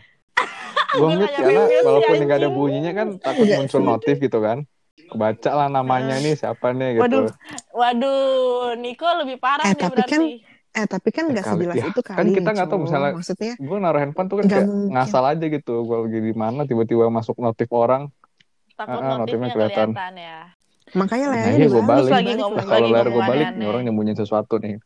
Gue 0.96 1.08
mute 1.12 1.28
karena 1.30 1.62
walaupun 1.80 2.14
nggak 2.18 2.38
ada 2.38 2.48
bunyinya 2.50 2.92
kan 2.94 3.08
takut 3.18 3.44
Nggak 3.44 3.58
muncul 3.60 3.80
notif 3.84 4.16
gitu 4.18 4.38
kan. 4.38 4.64
Kebaca 5.02 5.50
lah 5.52 5.68
namanya 5.68 6.16
nih 6.16 6.32
siapa 6.34 6.70
nih 6.70 6.96
gitu. 6.96 7.02
Waduh, 7.02 7.24
waduh, 7.74 8.72
Niko 8.74 9.04
lebih 9.16 9.36
parah 9.36 9.64
Eh, 9.64 9.72
nih 9.72 9.80
tapi 9.80 9.94
berarti. 9.96 10.10
kan 10.10 10.22
Eh 10.70 10.86
tapi 10.86 11.08
kan 11.10 11.24
Eh, 11.24 11.30
nggak 11.30 11.44
kali- 11.44 11.54
sejelas 11.60 11.76
ya, 11.76 11.84
itu 11.84 12.00
kan 12.00 12.14
kali. 12.16 12.30
kita 12.32 12.50
nggak 12.52 12.68
tahu 12.68 12.78
misalnya- 12.80 13.12
Maksudnya 13.12 13.52
Gue 13.58 13.76
naruh 13.76 14.00
handphone 14.00 14.28
tuh 14.28 14.36
kan 14.38 14.44
Nggak 14.46 14.54
kayak 14.56 14.70
mungkin. 14.70 14.92
ngasal 14.94 15.24
aja 15.26 15.46
gitu. 15.50 15.74
Gue 15.82 15.96
lagi 16.00 16.20
di 16.22 16.32
mana 16.32 16.60
tiba-tiba 16.62 17.04
masuk 17.08 17.36
notif 17.36 17.68
orang. 17.70 18.02
Takut 18.72 18.96
Ah, 18.96 19.12
ah, 19.12 19.18
notifnya 19.18 19.50
notifnya 19.50 19.50
kelihatan. 19.50 19.88
kelihatan 19.90 20.14
ya. 20.16 20.40
Makanya 20.92 21.26
layarnya 21.30 21.56
iya 21.56 21.68
gue 21.68 21.82
balik. 21.82 22.10
lagi 22.10 22.32
ngomong- 22.34 22.56
balik. 22.56 22.66
Kalau 22.66 22.80
lagi 22.80 22.92
layar 22.92 23.08
gue 23.08 23.22
balik, 23.22 23.46
nih 23.54 23.66
orang 23.66 23.82
nyembunyiin 23.84 24.18
sesuatu 24.18 24.54
nih. 24.58 24.76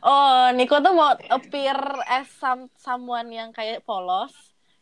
Oh, 0.00 0.48
Niko 0.54 0.78
tuh 0.78 0.94
mau 0.94 1.10
appear 1.28 1.76
as 2.06 2.30
some, 2.38 2.70
someone 2.78 3.28
yang 3.28 3.50
kayak 3.50 3.82
polos, 3.82 4.32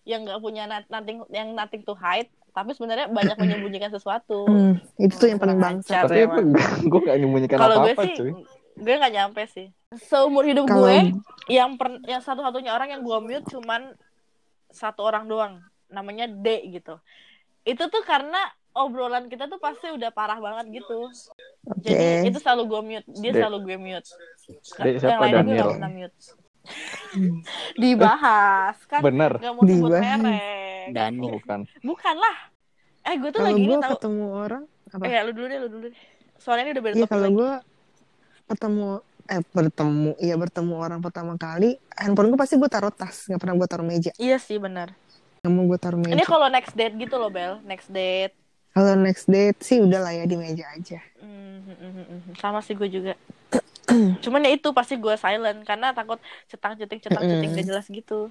yang 0.04 0.22
nggak 0.22 0.38
punya 0.38 0.68
nothing 0.68 1.24
yang 1.32 1.56
nothing 1.56 1.80
to 1.82 1.96
hide, 1.96 2.28
tapi 2.52 2.72
sebenarnya 2.72 3.08
banyak 3.08 3.36
menyembunyikan 3.36 3.90
sesuatu. 3.90 4.44
Hmm, 4.52 4.76
itu 4.96 5.14
tuh 5.16 5.28
yang 5.28 5.40
paling 5.40 5.58
bangsa. 5.58 6.04
Tapi 6.04 6.24
emang. 6.24 6.52
gue 6.84 7.00
gak 7.02 7.16
nyembunyikan 7.16 7.56
Kalau 7.58 7.76
gue 7.82 7.92
apa-apa 7.92 8.04
sih, 8.04 8.14
cuy. 8.14 8.32
gue 8.76 8.94
nggak 8.94 9.12
nyampe 9.12 9.42
sih. 9.48 9.66
Seumur 9.96 10.44
hidup 10.44 10.68
Kalau 10.68 10.84
gue, 10.84 11.16
yang 11.48 11.80
per, 11.80 11.96
yang 12.04 12.20
satu-satunya 12.20 12.76
orang 12.76 12.92
yang 12.92 13.02
gue 13.02 13.18
mute 13.18 13.46
cuman 13.48 13.96
satu 14.68 15.00
orang 15.00 15.24
doang, 15.26 15.52
namanya 15.88 16.28
D 16.28 16.46
gitu. 16.70 17.00
Itu 17.64 17.88
tuh 17.88 18.04
karena 18.04 18.52
obrolan 18.76 19.24
kita 19.26 19.48
tuh 19.48 19.56
pasti 19.56 19.88
udah 19.88 20.12
parah 20.12 20.36
banget 20.36 20.84
gitu. 20.84 21.08
Oke. 21.66 21.88
Jadi 21.88 22.28
itu 22.28 22.38
selalu 22.38 22.62
gue 22.68 22.80
mute, 22.84 23.08
dia 23.16 23.32
D. 23.32 23.36
selalu 23.40 23.58
gue 23.64 23.76
mute. 23.76 24.08
D 24.76 24.86
siapa? 24.96 25.08
yang 25.08 25.20
lain 25.20 25.32
gue 25.32 25.40
Daniel. 25.40 25.64
gak 25.64 25.76
pernah 25.80 25.92
mute. 25.92 26.16
Dibahas 27.80 28.76
kan 28.86 29.00
Bener. 29.00 29.32
gak 29.38 29.52
mau 29.54 29.62
sebut 29.64 29.90
merek. 29.96 30.88
Dani 30.92 31.26
bukan. 31.32 31.60
Bukan 31.80 32.14
lah. 32.16 32.36
Eh 33.02 33.14
gue 33.16 33.30
tuh 33.30 33.38
Kalau 33.38 33.48
lagi 33.48 33.62
ini 33.62 33.68
gue 33.70 33.78
tau. 33.78 33.92
ketemu 33.96 34.24
orang 34.30 34.62
apa? 34.86 35.02
Eh 35.04 35.20
lu 35.22 35.32
dulu 35.32 35.46
deh, 35.46 35.58
lu 35.58 35.68
dulu 35.68 35.84
deh. 35.90 35.94
Soalnya 36.36 36.62
ini 36.62 36.72
udah 36.74 36.84
beda 36.84 36.94
Iya 36.94 37.00
topik 37.00 37.10
kalau 37.10 37.28
gue 37.32 37.50
ketemu 38.46 38.88
eh 39.26 39.42
bertemu 39.50 40.10
iya 40.22 40.34
bertemu 40.38 40.74
orang 40.78 41.00
pertama 41.02 41.34
kali 41.34 41.74
handphone 41.90 42.30
gue 42.30 42.38
pasti 42.38 42.54
gue 42.54 42.70
taruh 42.70 42.94
tas 42.94 43.26
nggak 43.26 43.42
pernah 43.42 43.58
gue 43.58 43.66
taruh 43.66 43.82
meja 43.82 44.14
Iya 44.14 44.38
sih 44.38 44.54
benar. 44.56 44.94
nggak 45.42 45.50
mau 45.50 45.66
gue 45.66 45.78
taruh 45.78 45.98
Ini 45.98 46.14
meja 46.14 46.22
kalau 46.24 46.46
next 46.46 46.74
date 46.74 46.94
gitu 46.94 47.18
loh 47.18 47.26
Bel, 47.26 47.58
next 47.66 47.90
date. 47.90 48.34
Kalau 48.76 48.92
next 48.92 49.24
date 49.24 49.56
sih 49.64 49.80
udah 49.80 50.04
lah 50.04 50.12
ya 50.12 50.28
di 50.28 50.36
meja 50.36 50.68
aja. 50.76 51.00
Mm-hmm. 51.24 52.36
Sama 52.36 52.60
sih 52.60 52.76
gue 52.76 52.92
juga. 52.92 53.16
Cuman 54.20 54.44
ya 54.44 54.52
itu 54.52 54.68
pasti 54.76 55.00
gue 55.00 55.16
silent 55.16 55.64
karena 55.64 55.96
takut 55.96 56.20
cetang 56.44 56.76
cetik 56.76 57.00
cetang 57.00 57.24
cetik 57.24 57.56
gak 57.56 57.64
jelas 57.72 57.88
gitu. 57.88 58.28